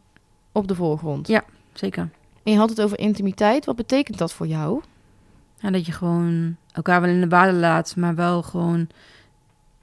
op 0.51 0.67
de 0.67 0.75
voorgrond. 0.75 1.27
Ja. 1.27 1.43
Zeker. 1.73 2.09
En 2.43 2.51
je 2.51 2.57
had 2.57 2.69
het 2.69 2.81
over 2.81 2.99
intimiteit. 2.99 3.65
Wat 3.65 3.75
betekent 3.75 4.17
dat 4.17 4.33
voor 4.33 4.47
jou? 4.47 4.81
Ja, 5.59 5.71
dat 5.71 5.85
je 5.85 5.91
gewoon 5.91 6.55
elkaar 6.71 7.01
wel 7.01 7.09
in 7.09 7.21
de 7.21 7.27
waarde 7.27 7.57
laat, 7.57 7.95
maar 7.95 8.15
wel 8.15 8.41
gewoon 8.41 8.87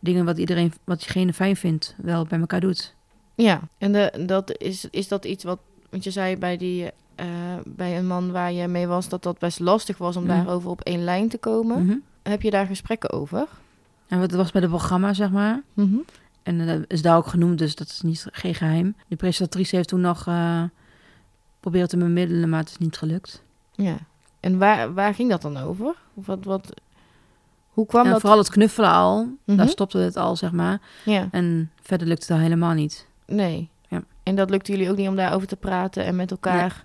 dingen 0.00 0.24
wat 0.24 0.38
iedereen, 0.38 0.72
wat 0.84 0.98
diegene 0.98 1.32
fijn 1.32 1.56
vindt, 1.56 1.94
wel 1.96 2.24
bij 2.26 2.38
elkaar 2.40 2.60
doet. 2.60 2.94
Ja, 3.34 3.60
en 3.78 3.92
de, 3.92 4.24
dat 4.26 4.58
is, 4.58 4.84
is 4.90 5.08
dat 5.08 5.24
iets 5.24 5.44
wat, 5.44 5.58
want 5.90 6.04
je 6.04 6.10
zei 6.10 6.36
bij, 6.36 6.56
die, 6.56 6.90
eh, 7.14 7.26
bij 7.64 7.98
een 7.98 8.06
man 8.06 8.32
waar 8.32 8.52
je 8.52 8.68
mee 8.68 8.86
was, 8.86 9.08
dat 9.08 9.22
dat 9.22 9.38
best 9.38 9.60
lastig 9.60 9.98
was 9.98 10.16
om 10.16 10.24
Mhm. 10.24 10.32
daarover 10.36 10.70
op 10.70 10.80
één 10.80 11.04
lijn 11.04 11.28
te 11.28 11.38
komen. 11.38 11.84
Mhm. 11.84 11.96
Heb 12.22 12.42
je 12.42 12.50
daar 12.50 12.66
gesprekken 12.66 13.10
over? 13.10 13.46
En 14.08 14.20
wat 14.20 14.30
was 14.30 14.50
bij 14.52 14.60
het 14.60 14.70
programma, 14.70 15.12
zeg 15.12 15.30
maar. 15.30 15.62
En 16.48 16.60
eh, 16.60 16.66
dat 16.66 16.84
is 16.88 17.02
daar 17.02 17.16
ook 17.16 17.26
genoemd, 17.26 17.58
dus 17.58 17.74
dat 17.74 17.86
is 17.88 18.00
niet, 18.02 18.26
geen 18.30 18.54
geheim. 18.54 18.96
De 19.08 19.16
presentatrice 19.16 19.76
heeft 19.76 19.88
toen 19.88 20.00
nog 20.00 20.26
eh 20.26 20.62
proberen 21.60 21.88
te 21.88 21.96
bemiddelen, 21.96 22.48
maar 22.48 22.60
het 22.60 22.68
is 22.68 22.78
niet 22.78 22.96
gelukt. 22.96 23.42
Ja. 23.72 23.96
En 24.40 24.58
waar, 24.58 24.94
waar 24.94 25.14
ging 25.14 25.30
dat 25.30 25.42
dan 25.42 25.56
over? 25.56 25.94
Wat, 26.14 26.44
wat, 26.44 26.80
hoe 27.68 27.86
kwam 27.86 28.04
En 28.04 28.10
dat? 28.10 28.20
vooral 28.20 28.38
het 28.38 28.50
knuffelen 28.50 28.90
al, 28.90 29.28
Mhm. 29.44 29.56
daar 29.56 29.68
stopte 29.68 29.98
het 29.98 30.16
al, 30.16 30.36
zeg 30.36 30.52
maar. 30.52 30.80
Ja, 31.04 31.28
En 31.30 31.70
verder 31.82 32.06
lukte 32.08 32.32
het 32.32 32.42
helemaal 32.42 32.72
niet. 32.74 33.06
nee. 33.26 33.68
Ja. 33.88 34.02
En 34.22 34.34
dat 34.36 34.50
lukte 34.50 34.72
jullie 34.72 34.90
ook 34.90 34.96
niet 34.96 35.08
om 35.08 35.16
daarover 35.16 35.48
te 35.48 35.56
praten 35.56 36.04
en 36.04 36.16
met 36.16 36.30
elkaar 36.30 36.84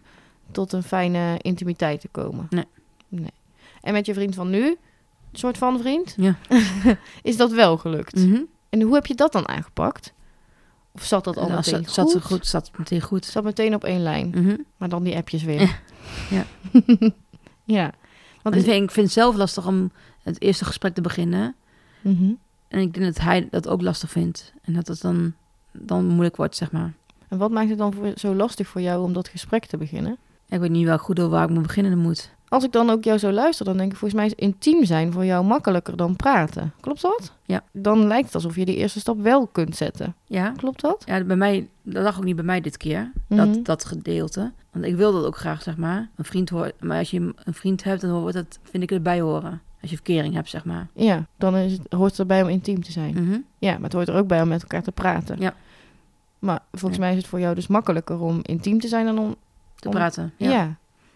tot 0.52 0.74
een 0.74 0.84
fijne 0.84 1.38
intimiteit 1.42 2.02
te 2.02 2.08
komen? 2.08 2.48
Nee. 2.50 2.66
Nee. 3.08 3.32
En 3.82 3.94
met 3.94 4.06
je 4.06 4.14
vriend 4.14 4.36
van 4.36 4.50
nu, 4.50 4.78
soort 5.32 5.58
van 5.58 5.80
vriend, 5.80 6.14
Ja. 6.18 6.36
is 7.22 7.38
dat 7.38 7.52
wel 7.52 7.78
gelukt? 7.78 8.16
Mhm. 8.16 8.42
En 8.74 8.82
hoe 8.82 8.94
heb 8.94 9.06
je 9.06 9.16
dat 9.16 9.32
dan 9.32 9.48
aangepakt? 9.48 10.14
Of 10.92 11.04
zat 11.04 11.24
dat 11.24 11.38
al 11.38 11.48
Ja, 11.48 11.56
meteen 11.56 11.86
zat, 11.86 12.12
goed? 12.12 12.12
zat 12.12 12.24
goed? 12.24 12.48
Zat 12.48 12.72
meteen 12.78 13.02
goed. 13.02 13.26
Zat 13.26 13.44
meteen 13.44 13.76
op 13.76 13.84
één 13.84 14.02
lijn. 14.02 14.30
Mhm. 14.30 14.56
Maar 14.78 14.90
dan 14.90 15.04
die 15.04 15.16
appjes 15.16 15.44
weer. 15.44 15.80
Ja. 16.30 16.46
ja. 17.78 17.92
Want 18.42 18.56
ik, 18.56 18.64
vind, 18.64 18.84
ik 18.84 18.92
vind 18.92 19.06
het 19.06 19.16
zelf 19.16 19.36
lastig 19.36 19.68
om 19.68 19.92
het 20.24 20.42
eerste 20.42 20.66
gesprek 20.66 20.94
te 20.94 21.02
beginnen. 21.02 21.56
Mhm. 22.02 22.32
En 22.68 22.80
ik 22.80 22.94
denk 22.94 23.06
dat 23.06 23.24
hij 23.24 23.48
dat 23.52 23.68
ook 23.68 23.82
lastig 23.82 24.10
vindt. 24.10 24.54
En 24.62 24.74
dat 24.74 24.88
het 24.88 25.02
dan, 25.02 25.34
dan 25.72 26.06
moeilijk 26.06 26.36
wordt, 26.36 26.56
zeg 26.56 26.72
maar. 26.72 26.94
En 27.28 27.38
wat 27.38 27.52
maakt 27.52 27.70
het 27.70 27.78
dan 27.78 27.94
voor, 27.94 28.12
zo 28.16 28.36
lastig 28.36 28.68
voor 28.68 28.82
jou 28.82 29.04
om 29.04 29.14
dat 29.14 29.28
gesprek 29.28 29.66
te 29.66 29.78
beginnen? 29.78 30.18
Ik 30.50 30.60
weet 30.60 30.72
niet 30.72 30.86
wel 30.86 30.98
goed 30.98 31.20
over 31.20 31.32
waar 31.32 31.50
ik 31.50 31.54
moet 31.54 31.68
beginnen 31.68 31.98
moet. 31.98 32.32
Als 32.54 32.64
ik 32.64 32.72
dan 32.72 32.90
ook 32.90 33.04
jou 33.04 33.18
zo 33.18 33.32
luister, 33.32 33.66
dan 33.66 33.78
denk 33.78 33.92
ik 33.92 33.98
volgens 33.98 34.20
mij 34.20 34.30
is 34.30 34.36
intiem 34.36 34.86
zijn 34.86 35.12
voor 35.12 35.26
jou 35.26 35.46
makkelijker 35.46 35.98
dan 35.98 36.16
praten. 36.16 36.74
Klopt 36.80 37.02
dat? 37.02 37.34
Ja. 37.46 37.64
Dan 37.72 38.08
lijkt 38.08 38.26
het 38.26 38.36
alsof 38.36 38.56
je 38.56 38.66
die 38.66 38.76
eerste 38.76 39.00
stap 39.00 39.22
wel 39.22 39.48
kunt 39.48 39.76
zetten. 39.76 40.16
Ja? 40.26 40.50
Klopt 40.50 40.82
dat? 40.82 41.04
Ja, 41.06 41.24
bij 41.24 41.36
mij, 41.36 41.70
dat 41.82 42.04
lag 42.04 42.18
ook 42.18 42.24
niet 42.24 42.36
bij 42.36 42.46
mij 42.46 42.62
dit 42.62 42.78
keer. 42.78 43.12
Mhm. 43.28 43.38
Dat, 43.54 43.66
dat 43.66 43.86
gedeelte. 43.86 44.52
Want 44.72 44.86
ik 44.86 44.96
wil 44.96 45.12
dat 45.14 45.26
ook 45.26 45.38
graag, 45.38 45.62
zeg 45.62 45.78
maar. 45.78 46.10
Een 46.16 46.26
vriend 46.26 46.50
hoort. 46.50 46.82
Maar 46.82 46.98
als 46.98 47.12
je 47.12 47.20
een 47.44 47.54
vriend 47.54 47.84
hebt, 47.84 48.02
dan 48.02 48.10
hoort 48.10 48.34
dat, 48.34 48.60
vind 48.64 48.84
ik 48.84 48.92
erbij 48.92 49.22
horen. 49.22 49.62
Als 49.82 49.90
je 49.92 49.96
verkering 49.98 50.34
hebt, 50.34 50.50
zeg 50.50 50.66
maar. 50.66 50.88
Ja, 50.94 51.26
dan 51.38 51.56
is 51.56 51.72
het, 51.72 51.82
hoort 51.94 52.10
het 52.12 52.20
erbij 52.20 52.42
om 52.44 52.50
intiem 52.50 52.84
te 52.84 52.92
zijn. 52.92 53.14
Mhm. 53.14 53.38
Ja, 53.58 53.72
maar 53.74 53.84
het 53.84 53.94
hoort 53.94 54.08
er 54.08 54.16
ook 54.16 54.28
bij 54.28 54.42
om 54.42 54.48
met 54.48 54.62
elkaar 54.62 54.84
te 54.84 54.92
praten. 54.92 55.36
Ja. 55.40 55.54
Maar 56.40 56.60
volgens 56.72 56.96
Ja. 57.00 57.00
mij 57.06 57.12
is 57.12 57.18
het 57.18 57.28
voor 57.28 57.40
jou 57.40 57.56
dus 57.56 57.68
makkelijker 57.68 58.20
om 58.20 58.40
intiem 58.42 58.80
te 58.80 58.88
zijn 58.88 59.06
dan 59.06 59.20
om... 59.20 59.36
Te 59.76 59.88
Om- 59.88 59.94
praten. 59.94 60.34
Ja. 60.38 60.50
Ja. 60.52 60.76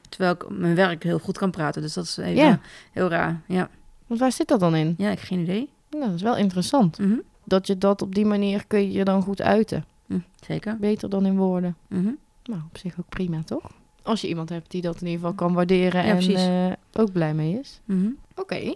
Terwijl 0.09 0.33
ik 0.33 0.49
mijn 0.49 0.75
werk 0.75 1.03
heel 1.03 1.19
goed 1.19 1.37
kan 1.37 1.51
praten. 1.51 1.81
Dus 1.81 1.93
dat 1.93 2.03
is 2.03 2.17
even 2.17 2.35
Ja. 2.35 2.59
heel 2.91 3.09
raar. 3.09 3.41
Ja. 3.47 3.69
Want 4.07 4.19
waar 4.19 4.31
zit 4.31 4.47
dat 4.47 4.59
dan 4.59 4.75
in? 4.75 4.95
ja, 4.97 5.09
ik 5.09 5.17
heb 5.19 5.27
geen 5.27 5.39
idee. 5.39 5.69
Nou, 5.89 6.03
dat 6.05 6.13
is 6.13 6.21
wel 6.21 6.37
interessant. 6.37 6.99
Mhm. 6.99 7.17
Dat 7.43 7.67
je 7.67 7.77
dat 7.77 8.01
op 8.01 8.15
die 8.15 8.25
manier 8.25 8.65
kun 8.67 8.91
je 8.91 9.03
dan 9.03 9.21
goed 9.21 9.41
uiten. 9.41 9.85
Hm, 10.05 10.19
Zeker. 10.45 10.77
Beter 10.77 11.09
dan 11.09 11.25
in 11.25 11.37
woorden. 11.37 11.75
Mhm. 11.87 12.09
Nou, 12.43 12.61
op 12.69 12.77
zich 12.77 12.99
ook 12.99 13.09
prima, 13.09 13.41
toch? 13.45 13.71
Als 14.03 14.21
je 14.21 14.27
iemand 14.27 14.49
hebt 14.49 14.71
die 14.71 14.81
dat 14.81 14.95
in 15.01 15.07
ieder 15.07 15.19
geval 15.19 15.33
kan 15.33 15.53
waarderen 15.53 16.05
Ja, 16.05 16.15
en 16.15 16.69
eh, 16.69 17.01
ook 17.01 17.11
blij 17.11 17.33
mee 17.33 17.59
is. 17.59 17.79
Mhm. 17.85 18.07
Oké. 18.35 18.73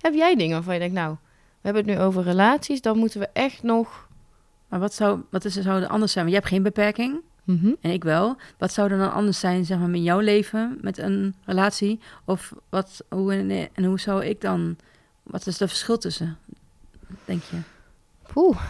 Heb 0.00 0.14
jij 0.14 0.34
dingen 0.36 0.54
waarvan 0.54 0.74
je 0.74 0.80
denkt, 0.80 0.94
nou, 0.94 1.10
we 1.60 1.68
hebben 1.68 1.84
het 1.86 1.96
nu 1.98 2.04
over 2.04 2.22
relaties, 2.22 2.80
dan 2.80 2.98
moeten 2.98 3.20
we 3.20 3.28
echt 3.32 3.62
nog... 3.62 4.08
Maar 4.68 4.80
wat 4.80 4.94
zou, 4.94 5.20
wat 5.30 5.44
is, 5.44 5.54
zou 5.54 5.82
er 5.82 5.88
anders 5.88 6.12
zijn? 6.12 6.24
Want 6.24 6.36
je 6.36 6.40
hebt 6.42 6.52
geen 6.54 6.62
beperking. 6.62 7.20
Mhm. 7.48 7.72
En 7.80 7.90
ik 7.90 8.04
wel. 8.04 8.36
Wat 8.58 8.72
zou 8.72 8.90
er 8.90 8.98
dan 8.98 9.12
anders 9.12 9.38
zijn, 9.38 9.64
zeg 9.64 9.78
maar, 9.78 9.88
met 9.88 10.02
jouw 10.02 10.18
leven, 10.18 10.78
met 10.80 10.98
een 10.98 11.34
relatie? 11.44 12.00
Of 12.24 12.52
wat, 12.68 13.04
hoe 13.08 13.32
en, 13.32 13.68
en 13.72 13.84
hoe 13.84 14.00
zou 14.00 14.24
ik 14.24 14.40
dan, 14.40 14.76
wat 15.22 15.46
is 15.46 15.58
het 15.58 15.68
verschil 15.68 15.98
tussen, 15.98 16.36
denk 17.24 17.42
je? 17.42 17.56
Poeh, 18.32 18.60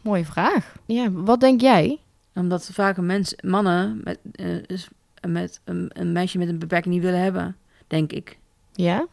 mooie 0.00 0.24
vraag. 0.24 0.76
Ja, 0.86 1.10
wat 1.10 1.40
denk 1.40 1.60
jij? 1.60 2.00
Omdat 2.34 2.70
vaak 2.72 2.96
een 2.96 3.06
mens, 3.06 3.34
mannen 3.44 4.00
met, 4.04 4.18
eh, 4.32 5.28
met 5.28 5.60
een, 5.64 5.90
een 5.92 6.12
meisje 6.12 6.38
met 6.38 6.48
een 6.48 6.58
beperking 6.58 6.94
niet 6.94 7.02
willen 7.02 7.20
hebben, 7.22 7.56
denk 7.86 8.12
ik. 8.12 8.38
Ja? 8.72 9.06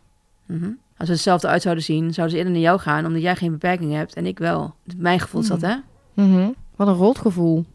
Mhm. 0.45 0.71
Als 0.97 1.07
we 1.07 1.13
hetzelfde 1.13 1.47
uit 1.47 1.61
zouden 1.61 1.83
zien, 1.83 2.13
zouden 2.13 2.29
ze 2.29 2.37
eerder 2.37 2.53
naar 2.53 2.69
jou 2.69 2.79
gaan, 2.79 3.05
omdat 3.05 3.21
jij 3.21 3.35
geen 3.35 3.51
beperking 3.51 3.93
hebt 3.93 4.13
en 4.13 4.25
ik 4.25 4.39
wel. 4.39 4.75
Mijn 4.97 5.19
gevoel 5.19 5.41
is 5.41 5.47
dat, 5.47 5.61
hè? 5.61 5.75
Mhm. 6.13 6.49
Wat 6.75 6.87
een 6.87 6.93
rotgevoel. 6.93 7.65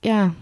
Ja, 0.00 0.32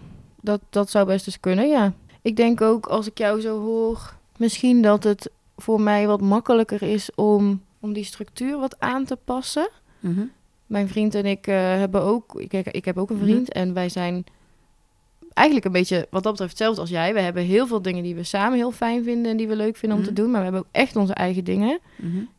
Dat, 0.40 0.61
dat 0.71 0.90
zou 0.90 1.07
best 1.07 1.27
eens 1.27 1.40
kunnen, 1.40 1.69
ja. 1.69 1.92
Ik 2.23 2.37
denk 2.37 2.61
ook, 2.61 2.87
als 2.87 3.07
ik 3.07 3.19
jou 3.19 3.40
zo 3.40 3.61
hoor, 3.61 4.14
misschien 4.37 4.83
dat 4.83 5.05
het 5.05 5.31
voor 5.57 5.81
mij 5.81 6.07
wat 6.07 6.21
makkelijker 6.21 6.83
is 6.83 7.11
om, 7.14 7.62
om 7.81 7.92
die 7.92 8.05
structuur 8.05 8.59
wat 8.59 8.81
aan 8.81 9.05
te 9.05 9.16
passen. 9.25 9.69
Mhm. 10.01 10.25
Mijn 10.66 10.88
vriend 10.88 11.14
en 11.14 11.27
ik 11.27 11.47
eh, 11.47 11.55
hebben 11.55 12.03
ook, 12.03 12.40
ik, 12.40 12.53
ik 12.53 12.85
heb 12.85 12.99
ook 12.99 13.11
een 13.11 13.16
Mhm. 13.16 13.25
vriend 13.25 13.53
en 13.53 13.73
wij 13.75 13.88
zijn 13.88 14.25
eigenlijk 15.33 15.66
een 15.66 15.73
beetje 15.73 16.07
wat 16.11 16.23
dat 16.23 16.33
betreft 16.33 16.51
hetzelfde 16.53 16.81
als 16.81 16.90
jij. 16.90 17.14
We 17.14 17.21
hebben 17.21 17.42
heel 17.42 17.66
veel 17.66 17.83
dingen 17.83 18.03
die 18.03 18.14
we 18.14 18.23
samen 18.23 18.57
heel 18.59 18.71
fijn 18.73 19.05
vinden 19.05 19.31
en 19.31 19.37
die 19.37 19.49
we 19.49 19.57
leuk 19.57 19.77
vinden 19.77 19.99
om 19.99 20.05
Mhm. 20.05 20.14
te 20.14 20.21
doen, 20.21 20.31
maar 20.31 20.38
we 20.38 20.45
hebben 20.45 20.61
ook 20.62 20.73
echt 20.73 20.97
onze 20.97 21.14
eigen 21.14 21.45
dingen. 21.45 21.79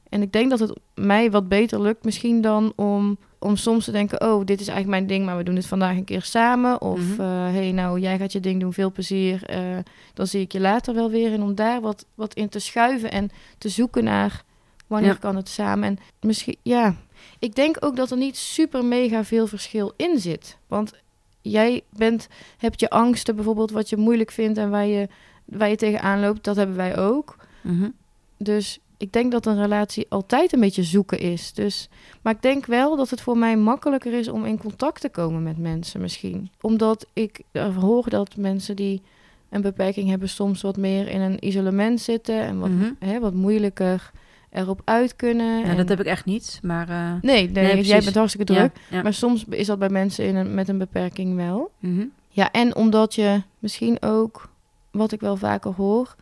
En 0.09 0.21
ik 0.21 0.31
denk 0.31 0.49
dat 0.49 0.59
het 0.59 0.79
mij 0.95 1.31
wat 1.31 1.47
beter 1.47 1.81
lukt 1.81 2.03
misschien 2.03 2.41
dan 2.41 2.73
om, 2.75 3.17
om 3.39 3.55
soms 3.55 3.85
te 3.85 3.91
denken... 3.91 4.21
oh, 4.21 4.45
dit 4.45 4.59
is 4.59 4.67
eigenlijk 4.67 4.97
mijn 4.97 5.07
ding, 5.07 5.25
maar 5.25 5.37
we 5.37 5.43
doen 5.43 5.55
het 5.55 5.65
vandaag 5.65 5.95
een 5.95 6.03
keer 6.03 6.21
samen. 6.21 6.81
Of, 6.81 7.19
eh, 7.19 7.25
hey, 7.27 7.71
nou, 7.71 7.99
jij 7.99 8.17
gaat 8.17 8.31
je 8.31 8.39
ding 8.39 8.59
doen, 8.59 8.73
veel 8.73 8.91
plezier. 8.91 9.43
eh, 9.45 9.77
dan 10.13 10.27
zie 10.27 10.41
ik 10.41 10.51
je 10.51 10.59
later 10.59 10.93
wel 10.93 11.09
weer. 11.09 11.33
En 11.33 11.41
om 11.43 11.55
daar 11.55 11.81
wat, 11.81 12.05
wat 12.15 12.33
in 12.33 12.49
te 12.49 12.59
schuiven 12.59 13.11
en 13.11 13.29
te 13.57 13.69
zoeken 13.69 14.03
naar... 14.03 14.43
wanneer 14.87 15.11
Ja. 15.11 15.17
kan 15.17 15.35
het 15.35 15.49
samen. 15.49 15.83
En 15.89 15.99
misschien, 16.21 16.57
ja... 16.61 16.95
Ik 17.39 17.55
denk 17.55 17.77
ook 17.79 17.95
dat 17.95 18.11
er 18.11 18.17
niet 18.17 18.37
super 18.37 18.85
mega 18.85 19.23
veel 19.23 19.47
verschil 19.47 19.93
in 19.95 20.19
zit. 20.19 20.57
Want 20.67 20.93
jij 21.41 21.81
bent, 21.89 22.27
hebt 22.57 22.79
je 22.79 22.89
angsten 22.89 23.35
bijvoorbeeld... 23.35 23.71
wat 23.71 23.89
je 23.89 23.97
moeilijk 23.97 24.31
vindt 24.31 24.57
en 24.57 24.69
waar 24.69 24.85
je, 24.85 25.07
waar 25.45 25.69
je 25.69 25.75
tegenaan 25.75 26.19
loopt. 26.19 26.43
Dat 26.43 26.55
hebben 26.55 26.75
wij 26.75 26.97
ook. 26.97 27.35
Mhm. 27.61 27.89
Dus 28.37 28.79
ik 28.97 29.11
denk 29.13 29.31
dat 29.31 29.45
een 29.45 29.61
relatie 29.61 30.05
altijd 30.09 30.53
een 30.53 30.59
beetje 30.59 30.83
zoeken 30.83 31.19
is. 31.19 31.53
Dus, 31.53 31.89
maar 32.21 32.33
ik 32.33 32.41
denk 32.41 32.65
wel 32.65 32.95
dat 32.95 33.09
het 33.09 33.21
voor 33.21 33.37
mij 33.37 33.57
makkelijker 33.57 34.13
is 34.13 34.27
om 34.27 34.45
in 34.45 34.57
contact 34.57 35.01
te 35.01 35.09
komen 35.09 35.43
met 35.43 35.57
mensen 35.57 36.01
misschien. 36.01 36.51
Omdat 36.61 37.05
ik 37.13 37.41
hoor 37.79 38.09
dat 38.09 38.35
mensen 38.37 38.75
die 38.75 39.01
een 39.49 39.61
beperking 39.61 40.09
hebben 40.09 40.29
soms 40.29 40.61
wat 40.61 40.77
meer 40.77 41.07
in 41.07 41.21
een 41.21 41.45
isolement 41.47 42.01
zitten 42.01 42.39
en 42.41 42.59
wat, 42.59 42.69
Mhm. 42.69 42.91
hè, 42.99 43.19
wat 43.19 43.33
moeilijker 43.33 44.11
erop 44.49 44.81
uit 44.83 45.15
kunnen. 45.15 45.59
Ja, 45.59 45.63
en... 45.65 45.77
dat 45.77 45.89
heb 45.89 45.99
ik 45.99 46.05
echt 46.05 46.25
niet. 46.25 46.59
Maar 46.61 46.89
eh, 46.89 47.11
Nee, 47.21 47.49
nee, 47.49 47.73
Nee, 47.73 47.83
jij 47.83 48.01
bent 48.01 48.15
hartstikke 48.15 48.53
druk. 48.53 48.71
Ja, 48.89 48.97
ja. 48.97 49.03
Maar 49.03 49.13
soms 49.13 49.45
is 49.49 49.67
dat 49.67 49.79
bij 49.79 49.89
mensen 49.89 50.25
in 50.25 50.35
een, 50.35 50.53
met 50.53 50.67
een 50.69 50.77
beperking 50.77 51.35
wel. 51.35 51.71
Mhm. 51.79 52.05
Ja, 52.29 52.51
en 52.51 52.75
omdat 52.75 53.15
je 53.15 53.41
misschien 53.59 54.01
ook, 54.01 54.49
wat 54.91 55.11
ik 55.11 55.19
wel 55.19 55.35
vaker 55.37 55.71
hoor, 55.73 56.15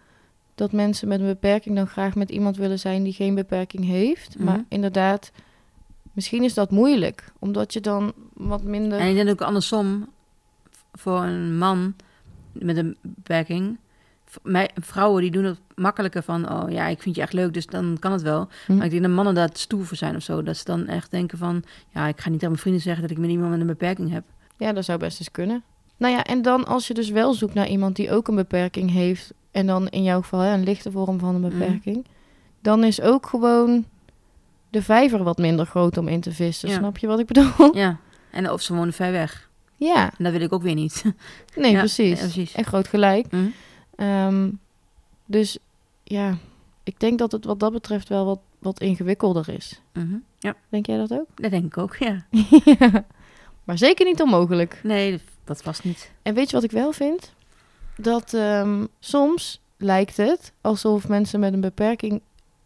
dat 0.55 0.71
mensen 0.71 1.07
met 1.07 1.19
een 1.19 1.25
beperking 1.25 1.75
dan 1.75 1.87
graag 1.87 2.15
met 2.15 2.29
iemand 2.29 2.57
willen 2.57 2.79
zijn 2.79 3.03
die 3.03 3.13
geen 3.13 3.35
beperking 3.35 3.85
heeft. 3.85 4.35
Mhm. 4.35 4.45
Maar 4.45 4.63
inderdaad, 4.69 5.31
misschien 6.13 6.43
is 6.43 6.53
dat 6.53 6.71
moeilijk, 6.71 7.31
omdat 7.39 7.73
je 7.73 7.81
dan 7.81 8.13
wat 8.33 8.63
minder. 8.63 8.99
En 8.99 9.07
ik 9.09 9.15
denk 9.15 9.29
ook 9.29 9.41
andersom, 9.41 10.09
voor 10.93 11.21
een 11.21 11.57
man 11.57 11.95
met 12.51 12.77
een 12.77 12.97
beperking, 13.01 13.77
mij, 14.43 14.69
vrouwen 14.75 15.21
die 15.21 15.31
doen 15.31 15.43
het 15.43 15.59
makkelijker 15.75 16.23
van, 16.23 16.51
oh 16.51 16.71
ja, 16.71 16.87
ik 16.87 17.01
vind 17.01 17.15
je 17.15 17.21
echt 17.21 17.33
leuk, 17.33 17.53
dus 17.53 17.65
dan 17.65 17.97
kan 17.99 18.11
het 18.11 18.21
wel. 18.21 18.47
Hm. 18.65 18.75
Maar 18.75 18.85
ik 18.85 18.91
denk 18.91 19.03
dat 19.03 19.11
mannen 19.11 19.35
daar 19.35 19.49
stoer 19.53 19.85
voor 19.85 19.97
zijn 19.97 20.15
of 20.15 20.23
zo, 20.23 20.43
dat 20.43 20.57
ze 20.57 20.63
dan 20.65 20.87
echt 20.87 21.11
denken 21.11 21.37
van, 21.37 21.63
ja, 21.89 22.07
ik 22.07 22.21
ga 22.21 22.29
niet 22.29 22.43
aan 22.43 22.49
mijn 22.49 22.61
vrienden 22.61 22.81
zeggen 22.81 23.01
dat 23.01 23.11
ik 23.11 23.17
met 23.17 23.29
iemand 23.29 23.51
met 23.51 23.59
een 23.59 23.67
beperking 23.67 24.11
heb. 24.11 24.23
Ja, 24.57 24.73
dat 24.73 24.85
zou 24.85 24.99
best 24.99 25.19
eens 25.19 25.31
kunnen. 25.31 25.63
Nou 25.97 26.13
ja, 26.13 26.23
en 26.23 26.41
dan 26.41 26.65
als 26.65 26.87
je 26.87 26.93
dus 26.93 27.09
wel 27.09 27.33
zoekt 27.33 27.53
naar 27.53 27.67
iemand 27.67 27.95
die 27.95 28.11
ook 28.11 28.27
een 28.27 28.35
beperking 28.35 28.91
heeft, 28.91 29.33
en 29.55 29.65
dan 29.67 29.87
in 29.87 30.03
jouw 30.03 30.21
geval 30.21 30.39
hè, 30.39 30.53
een 30.53 30.63
lichte 30.63 30.91
vorm 30.91 31.19
van 31.19 31.35
een 31.35 31.41
Mhm. 31.41 31.57
beperking, 31.57 32.05
dan 32.61 32.83
is 32.83 33.01
ook 33.01 33.25
gewoon 33.27 33.85
de 34.69 34.81
vijver 34.81 35.23
wat 35.23 35.37
minder 35.37 35.65
groot 35.65 35.97
om 35.97 36.07
in 36.07 36.21
te 36.21 36.31
vissen. 36.31 36.69
Ja. 36.69 36.75
Snap 36.75 36.97
je 36.97 37.07
wat 37.07 37.19
ik 37.19 37.25
bedoel? 37.25 37.75
Ja, 37.75 37.97
en 38.31 38.51
of 38.51 38.61
ze 38.61 38.75
wonen 38.75 38.93
ver 38.93 39.11
weg. 39.11 39.49
Ja, 39.77 40.11
En 40.17 40.23
dat 40.23 40.33
wil 40.33 40.41
ik 40.41 40.53
ook 40.53 40.61
weer 40.61 40.73
niet. 40.75 41.03
nee, 41.55 41.71
Ja, 41.71 41.79
precies. 41.79 42.19
ja, 42.19 42.25
precies. 42.25 42.53
En 42.53 42.63
groot 42.65 42.87
gelijk. 42.87 43.25
Hm? 43.29 43.45
Ehm, 43.95 44.49
dus 45.25 45.57
ja, 46.03 46.37
ik 46.83 46.99
denk 46.99 47.19
dat 47.19 47.31
het 47.31 47.45
wat 47.45 47.59
dat 47.59 47.71
betreft 47.71 48.09
wel 48.09 48.25
wat, 48.25 48.39
wat 48.59 48.79
ingewikkelder 48.79 49.49
is. 49.49 49.81
Mhm. 49.93 50.15
Ja, 50.39 50.55
Denk 50.69 50.85
jij 50.85 50.97
dat 50.97 51.11
ook? 51.13 51.27
dat 51.35 51.51
denk 51.51 51.65
ik 51.65 51.77
ook, 51.77 51.95
ja. 51.95 52.25
Maar 53.63 53.77
zeker 53.77 54.05
niet 54.05 54.21
onmogelijk. 54.21 54.79
Nee, 54.83 55.19
dat- 55.43 55.63
was 55.63 55.81
niet. 55.81 56.11
En 56.21 56.33
weet 56.33 56.49
je 56.49 56.55
wat 56.55 56.63
ik 56.65 56.71
wel 56.71 56.91
vind? 56.91 57.33
Dat 57.97 58.33
ehm, 58.33 58.85
soms 58.99 59.61
lijkt 59.77 60.17
het 60.17 60.53
alsof 60.61 61.07
mensen 61.07 61.39
met 61.39 61.53
een 61.53 61.61
beperking 61.61 62.21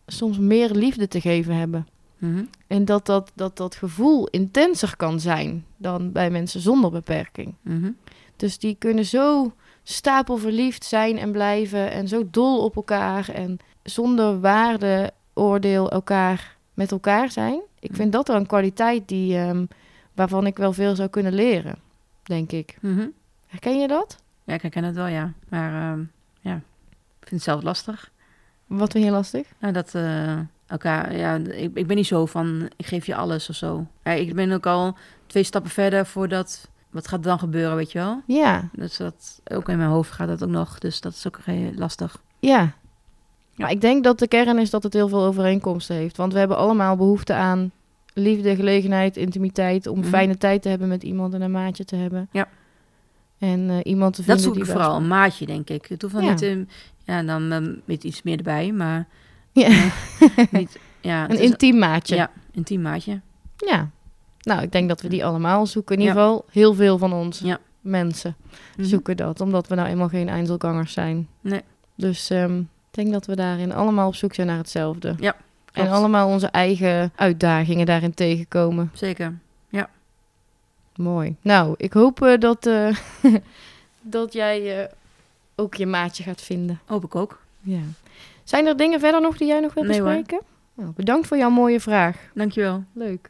soms 0.08 0.38
meer 0.38 0.72
liefde 0.72 1.08
te 1.08 1.22
geven 1.22 1.56
hebben. 1.56 1.88
Mhm. 2.18 2.44
En 2.68 2.86
dat 2.86 3.06
dat, 3.06 3.32
dat 3.36 3.58
dat 3.58 3.76
gevoel 3.76 4.28
intenser 4.28 4.96
kan 4.96 5.20
zijn 5.20 5.65
dan 5.78 6.12
bij 6.12 6.30
mensen 6.30 6.62
zonder 6.62 6.92
beperking. 6.92 7.54
Mhm. 7.62 7.92
Dus 8.36 8.60
die 8.60 8.76
kunnen 8.80 9.06
zo 9.06 9.54
stapelverliefd 9.84 10.86
zijn 10.86 11.18
en 11.18 11.32
blijven 11.32 11.92
en 11.92 12.08
zo 12.08 12.28
dol 12.32 12.63
op 12.63 12.76
elkaar 12.76 13.30
en 13.30 13.60
zonder 13.84 14.39
waardeoordeel 14.39 15.92
elkaar 15.92 16.58
met 16.74 16.92
elkaar 16.92 17.32
zijn. 17.32 17.62
Ik 17.80 17.96
vind 17.96 18.12
dat 18.12 18.30
er 18.30 18.36
een 18.36 18.46
kwaliteit 18.46 19.08
die, 19.08 19.38
ehm, 19.38 19.65
waarvan 20.13 20.46
ik 20.46 20.58
wel 20.58 20.74
veel 20.74 20.96
zou 20.96 21.10
kunnen 21.10 21.34
leren, 21.34 21.76
denk 22.24 22.52
ik. 22.52 22.78
Mhm. 22.82 23.08
Herken 23.48 23.80
je 23.80 23.88
dat? 23.88 24.18
Ja, 24.50 24.56
ik 24.56 24.62
herken 24.62 24.84
het 24.84 24.96
wel, 24.96 25.08
ja. 25.08 25.32
Maar 25.50 25.92
ehm, 25.92 26.00
ja, 26.42 26.54
ik 27.20 27.28
vind 27.28 27.32
het 27.32 27.44
zelf 27.44 27.64
lastig. 27.64 28.12
Wat 28.68 28.92
vind 28.92 29.06
je 29.06 29.12
lastig? 29.12 29.48
Nou, 29.60 29.74
dat 29.74 29.96
eh, 29.96 30.38
elkaar, 30.68 31.16
ja, 31.16 31.36
ik, 31.36 31.72
ik 31.74 31.88
ben 31.88 31.96
niet 31.96 32.08
zo 32.08 32.26
van, 32.26 32.70
ik 32.76 32.86
geef 32.86 33.06
je 33.06 33.16
alles 33.16 33.50
of 33.50 33.56
zo. 33.56 33.88
Ja, 34.04 34.12
ik 34.12 34.36
ben 34.36 34.52
ook 34.52 34.66
al 34.66 34.98
twee 35.28 35.44
stappen 35.44 35.72
verder 35.72 36.06
voordat, 36.06 36.70
wat 36.90 37.08
gaat 37.08 37.20
er 37.20 37.26
dan 37.26 37.40
gebeuren, 37.40 37.76
weet 37.76 37.92
je 37.92 38.00
wel? 38.00 38.22
Ja, 38.28 38.70
Dus 38.74 38.98
dat, 38.98 39.42
ook 39.48 39.70
in 39.70 39.78
mijn 39.78 39.90
hoofd 39.90 40.12
gaat 40.12 40.28
dat 40.28 40.44
ook 40.44 40.50
nog, 40.50 40.80
dus 40.80 41.02
dat 41.02 41.14
is 41.14 41.28
ook 41.28 41.40
heel 41.44 41.72
lastig. 41.76 42.22
ja. 42.40 42.74
Maar 43.56 43.72
ik 43.72 43.82
denk 43.82 44.04
dat 44.04 44.20
de 44.20 44.28
kern 44.28 44.58
is 44.60 44.70
dat 44.70 44.84
het 44.84 44.94
heel 44.94 45.08
veel 45.08 45.24
overeenkomsten 45.26 45.96
heeft. 45.96 46.18
Want 46.18 46.34
we 46.34 46.40
hebben 46.40 46.58
allemaal 46.58 46.96
behoefte 46.96 47.34
aan 47.34 47.72
liefde, 48.14 48.56
gelegenheid, 48.56 49.18
intimiteit. 49.18 49.88
Om 49.88 50.00
Mhm. 50.00 50.08
fijne 50.08 50.38
tijd 50.38 50.62
te 50.62 50.70
hebben 50.70 50.88
met 50.88 51.04
iemand 51.04 51.34
en 51.34 51.42
een 51.42 51.52
maatje 51.52 51.86
te 51.86 51.96
hebben. 51.96 52.28
Ja. 52.32 52.48
En 53.39 53.69
eh, 53.69 53.78
iemand 53.84 54.13
te 54.15 54.23
vinden 54.23 54.43
Dat 54.43 54.54
zoek 54.54 54.63
ik 54.63 54.69
vooral, 54.71 54.95
een 54.95 55.08
maatje, 55.08 55.45
denk 55.45 55.69
ik. 55.69 55.86
Het 55.86 56.02
hoeft 56.02 56.13
wel 56.13 56.23
Ja. 56.23 56.30
niet, 56.34 56.67
ja, 57.04 57.23
dan 57.23 57.52
ehm, 57.52 57.73
met 57.86 58.04
iets 58.04 58.21
meer 58.21 58.38
erbij, 58.38 58.71
maar 58.71 59.08
Ja. 59.52 59.69
niet, 60.52 60.80
ja, 61.02 61.23
Een 61.30 61.30
is- 61.39 61.49
intiem 61.49 61.78
maatje. 61.78 62.15
Ja. 62.15 62.21
Ja, 62.21 62.32
intiem 62.52 62.82
maatje. 62.82 63.21
Nou, 64.41 64.62
ik 64.62 64.71
denk 64.71 64.89
dat 64.89 65.02
we 65.02 65.08
die 65.10 65.25
allemaal 65.25 65.65
zoeken. 65.65 65.95
In 65.95 66.02
Ja. 66.02 66.08
ieder 66.08 66.21
geval 66.23 66.45
heel 66.52 66.73
veel 66.73 66.97
van 66.97 67.13
ons 67.13 67.39
Ja. 67.39 67.58
mensen 67.82 68.36
Mhm. 68.78 68.88
zoeken 68.88 69.17
dat. 69.17 69.41
Omdat 69.41 69.67
we 69.67 69.75
nou 69.75 69.88
eenmaal 69.89 70.08
geen 70.10 70.30
eindelgangers 70.30 70.93
zijn. 70.93 71.28
Nee. 71.41 71.62
Dus 71.95 72.30
ehm, 72.30 72.58
ik 72.60 72.65
denk 72.91 73.12
dat 73.12 73.25
we 73.25 73.36
daarin 73.36 73.73
allemaal 73.73 74.08
op 74.08 74.15
zoek 74.15 74.34
zijn 74.34 74.47
naar 74.47 74.58
hetzelfde. 74.58 75.15
Ja, 75.19 75.36
En 75.73 75.89
allemaal 75.89 76.28
onze 76.30 76.47
eigen 76.47 77.12
uitdagingen 77.15 77.86
daarin 77.86 78.13
tegenkomen. 78.13 78.91
Zeker. 78.93 79.39
Mooi. 81.00 81.36
Nou, 81.42 81.74
ik 81.78 81.94
hoop 81.94 82.22
eh, 82.22 82.40
dat, 82.40 82.66
eh, 82.66 82.96
dat 84.02 84.34
jij 84.34 84.84
eh, 84.84 84.92
ook 85.56 85.76
je 85.76 85.86
maatje 85.86 86.24
gaat 86.24 86.42
vinden. 86.42 86.80
Hoop 86.86 87.04
ik 87.04 87.16
ook. 87.16 87.42
Ja. 87.60 87.82
Zijn 88.44 88.66
er 88.66 88.78
dingen 88.78 89.00
verder 89.00 89.22
nog 89.22 89.38
die 89.38 89.48
jij 89.48 89.60
nog 89.60 89.74
wilt 89.74 89.88
Nee, 89.88 90.02
bespreken? 90.02 90.40
Nou, 90.74 90.92
bedankt 90.96 91.28
voor 91.28 91.38
jouw 91.38 91.50
mooie 91.50 91.80
vraag. 91.80 92.18
Dankjewel. 92.34 92.84
Leuk. 92.94 93.30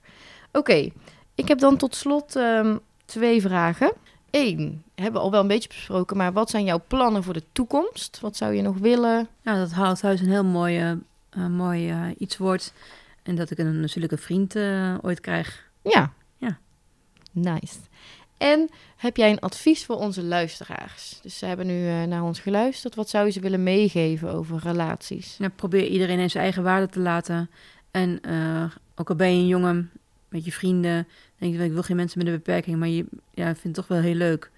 Oké, 0.51 0.89
ik 1.35 1.47
heb 1.47 1.59
dan 1.59 1.77
tot 1.77 1.95
slot 1.95 2.35
ehm, 2.35 2.77
twee 3.05 3.41
vragen. 3.41 3.93
Eén, 4.31 4.83
hebben 4.95 5.13
we 5.13 5.19
al 5.19 5.31
wel 5.31 5.41
een 5.41 5.47
beetje 5.47 5.69
besproken, 5.69 6.17
maar 6.17 6.33
wat 6.33 6.49
zijn 6.49 6.63
jouw 6.63 6.81
plannen 6.87 7.23
voor 7.23 7.33
de 7.33 7.43
toekomst? 7.51 8.19
Wat 8.21 8.35
zou 8.37 8.53
je 8.53 8.61
nog 8.61 8.77
willen? 8.77 9.27
Ja, 9.41 9.55
dat 9.59 9.71
Houthuis 9.71 10.21
een 10.21 10.29
heel 10.29 10.45
mooi, 10.45 10.99
mooi 11.49 12.13
iets 12.17 12.37
wordt. 12.37 12.73
En 13.23 13.35
dat 13.35 13.51
ik 13.51 13.57
een, 13.57 13.79
natuurlijk 13.79 14.11
een 14.11 14.17
vriend 14.17 14.55
eh, 14.55 14.95
ooit 15.01 15.19
krijg. 15.19 15.69
Ja. 15.81 16.13
Nice. 17.31 17.77
En 18.37 18.69
heb 18.97 19.17
jij 19.17 19.31
een 19.31 19.39
advies 19.39 19.85
voor 19.85 19.95
onze 19.95 20.23
luisteraars? 20.23 21.19
Dus 21.21 21.37
ze 21.37 21.45
hebben 21.45 21.67
nu 21.67 21.87
eh, 21.87 22.03
naar 22.03 22.23
ons 22.23 22.39
geluisterd. 22.39 22.95
Wat 22.95 23.09
zou 23.09 23.25
je 23.25 23.31
ze 23.31 23.39
willen 23.39 23.63
meegeven 23.63 24.31
over 24.31 24.59
relaties? 24.59 25.35
Ja, 25.37 25.49
probeer 25.49 25.87
iedereen 25.87 26.19
in 26.19 26.29
zijn 26.29 26.43
eigen 26.43 26.63
waarde 26.63 26.87
te 26.87 26.99
laten. 26.99 27.49
En 27.91 28.21
eh, 28.21 28.63
ook 28.95 29.09
al 29.09 29.15
ben 29.15 29.35
je 29.35 29.41
een 29.41 29.47
jongen 29.47 29.91
met 30.29 30.45
je 30.45 30.51
vrienden, 30.51 31.07
denk 31.37 31.55
je, 31.55 31.63
ik 31.63 31.71
wil 31.71 31.81
geen 31.83 31.95
mensen 31.95 32.17
met 32.17 32.27
een 32.27 32.33
beperking, 32.33 32.77
maar 32.77 32.87
je 32.87 33.05
ja, 33.33 33.45
vindt 33.45 33.63
het 33.63 33.73
toch 33.73 33.87
wel 33.87 34.01
heel 34.01 34.15
leuk. 34.15 34.51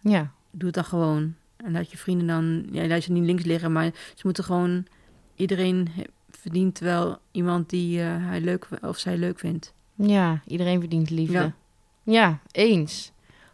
Ja, 0.00 0.32
Doe 0.50 0.66
het 0.66 0.74
dan 0.74 0.84
gewoon. 0.84 1.34
En 1.56 1.72
laat 1.72 1.90
je 1.90 1.96
vrienden 1.96 2.26
dan, 2.26 2.66
ja, 2.72 2.86
laat 2.86 3.02
ze 3.02 3.12
niet 3.12 3.24
links 3.24 3.44
liggen, 3.44 3.72
maar 3.72 3.90
ze 4.14 4.22
moeten 4.22 4.44
gewoon, 4.44 4.86
iedereen 5.34 5.88
verdient 6.30 6.78
wel 6.78 7.18
iemand 7.30 7.70
die 7.70 8.00
eh, 8.00 8.06
hij 8.26 8.40
leuk 8.40 8.68
of 8.82 8.98
zij 8.98 9.16
leuk 9.16 9.38
vindt. 9.38 9.74
ja 9.94 10.42
iedereen 10.46 10.80
verdient 10.80 11.10
liefde. 11.10 11.32
Ja. 11.32 11.54
Ja. 12.12 12.38
eens. 12.52 13.12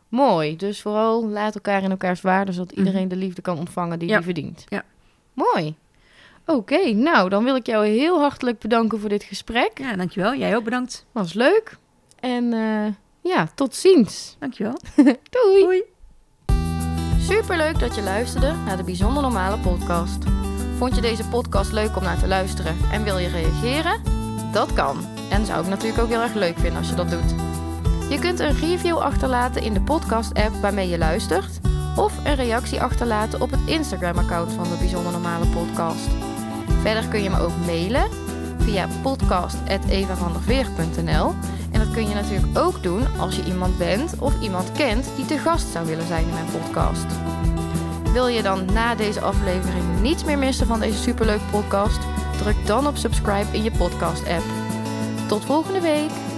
Mooi. 0.09 0.57
Dus 0.57 0.81
vooral 0.83 1.29
laat 1.29 1.55
elkaar 1.55 1.83
in 1.83 1.91
elkaars 1.91 2.21
waarde, 2.21 2.53
zodat 2.53 2.71
Mhm. 2.71 2.79
iedereen 2.79 3.09
de 3.09 3.17
liefde 3.17 3.43
kan 3.43 3.59
ontvangen 3.59 3.99
die 3.99 4.09
Ja. 4.09 4.15
hij 4.15 4.23
verdient. 4.23 4.65
Ja. 4.69 4.83
Mooi. 5.33 5.75
Oké, 6.47 6.93
nou 6.93 7.29
dan 7.29 7.45
wil 7.45 7.57
ik 7.57 7.67
jou 7.67 7.87
heel 7.87 8.21
hartelijk 8.21 8.59
bedanken 8.59 9.01
voor 9.01 9.09
dit 9.09 9.23
gesprek. 9.23 9.79
Ja, 9.79 9.97
dankjewel. 9.97 10.35
Jij 10.35 10.57
ook 10.57 10.65
bedankt. 10.65 11.07
Was 11.13 11.33
leuk. 11.33 11.77
En 12.21 12.53
eh, 12.53 12.93
ja, 13.33 13.49
tot 13.55 13.75
ziens. 13.75 14.37
Dankjewel. 14.39 14.79
Doei. 15.31 15.61
Doei. 15.63 15.83
Superleuk 17.19 17.79
dat 17.79 17.95
je 17.95 18.03
luisterde 18.03 18.53
naar 18.67 18.77
de 18.77 18.85
Bijzonder 18.85 19.23
Normale 19.23 19.59
podcast. 19.59 20.25
Vond 20.79 20.95
je 20.95 21.01
deze 21.01 21.29
podcast 21.29 21.73
leuk 21.73 21.97
om 21.97 22.03
naar 22.03 22.19
te 22.19 22.27
luisteren 22.27 22.77
en 22.93 23.05
wil 23.05 23.19
je 23.19 23.29
reageren? 23.29 24.01
Dat 24.53 24.73
kan. 24.73 25.05
En 25.31 25.47
zou 25.47 25.63
ik 25.63 25.69
natuurlijk 25.69 26.03
ook 26.03 26.09
heel 26.09 26.21
erg 26.23 26.35
leuk 26.35 26.59
vinden 26.59 26.79
als 26.79 26.89
je 26.89 26.95
dat 26.95 27.11
doet. 27.11 27.44
Je 28.09 28.19
kunt 28.19 28.41
een 28.41 28.57
review 28.57 28.97
achterlaten 28.97 29.63
in 29.63 29.73
de 29.73 29.81
podcast-app 29.81 30.55
waarmee 30.61 30.89
je 30.89 30.99
luistert, 30.99 31.61
of 31.97 32.13
een 32.25 32.35
reactie 32.35 32.83
achterlaten 32.83 33.41
op 33.41 33.51
het 33.51 33.61
Instagram-account 33.65 34.53
van 34.53 34.65
de 34.65 34.77
Bijzonder 34.79 35.13
Normale 35.13 35.47
Podcast. 35.47 36.09
Verder 36.81 37.09
kun 37.09 37.23
je 37.23 37.31
me 37.31 37.41
ook 37.41 37.57
mailen 37.67 38.09
via 38.59 38.89
podcast.evavanderveer.nl 39.03 41.35
en 41.73 41.79
dat 41.79 41.91
kun 41.91 42.09
je 42.09 42.15
natuurlijk 42.15 42.59
ook 42.59 42.83
doen 42.83 43.19
als 43.19 43.37
je 43.37 43.45
iemand 43.45 43.79
bent 43.79 44.15
of 44.19 44.41
iemand 44.41 44.73
kent 44.73 45.07
die 45.17 45.27
te 45.27 45.39
gast 45.39 45.73
zou 45.73 45.87
willen 45.87 46.07
zijn 46.07 46.29
in 46.29 46.35
mijn 46.35 46.61
podcast. 46.61 47.07
Wil 48.13 48.27
je 48.27 48.43
dan 48.43 48.65
na 48.73 48.95
deze 48.95 49.21
aflevering 49.21 50.01
niets 50.01 50.25
meer 50.25 50.39
missen 50.39 50.67
van 50.67 50.81
deze 50.81 50.99
superleuke 50.99 51.45
podcast? 51.51 51.99
Druk 52.39 52.67
dan 52.67 52.87
op 52.87 52.97
subscribe 52.97 53.53
in 53.53 53.63
je 53.63 53.71
podcast-app. 53.71 54.45
Tot 55.29 55.45
volgende 55.45 55.81
week! 55.81 56.34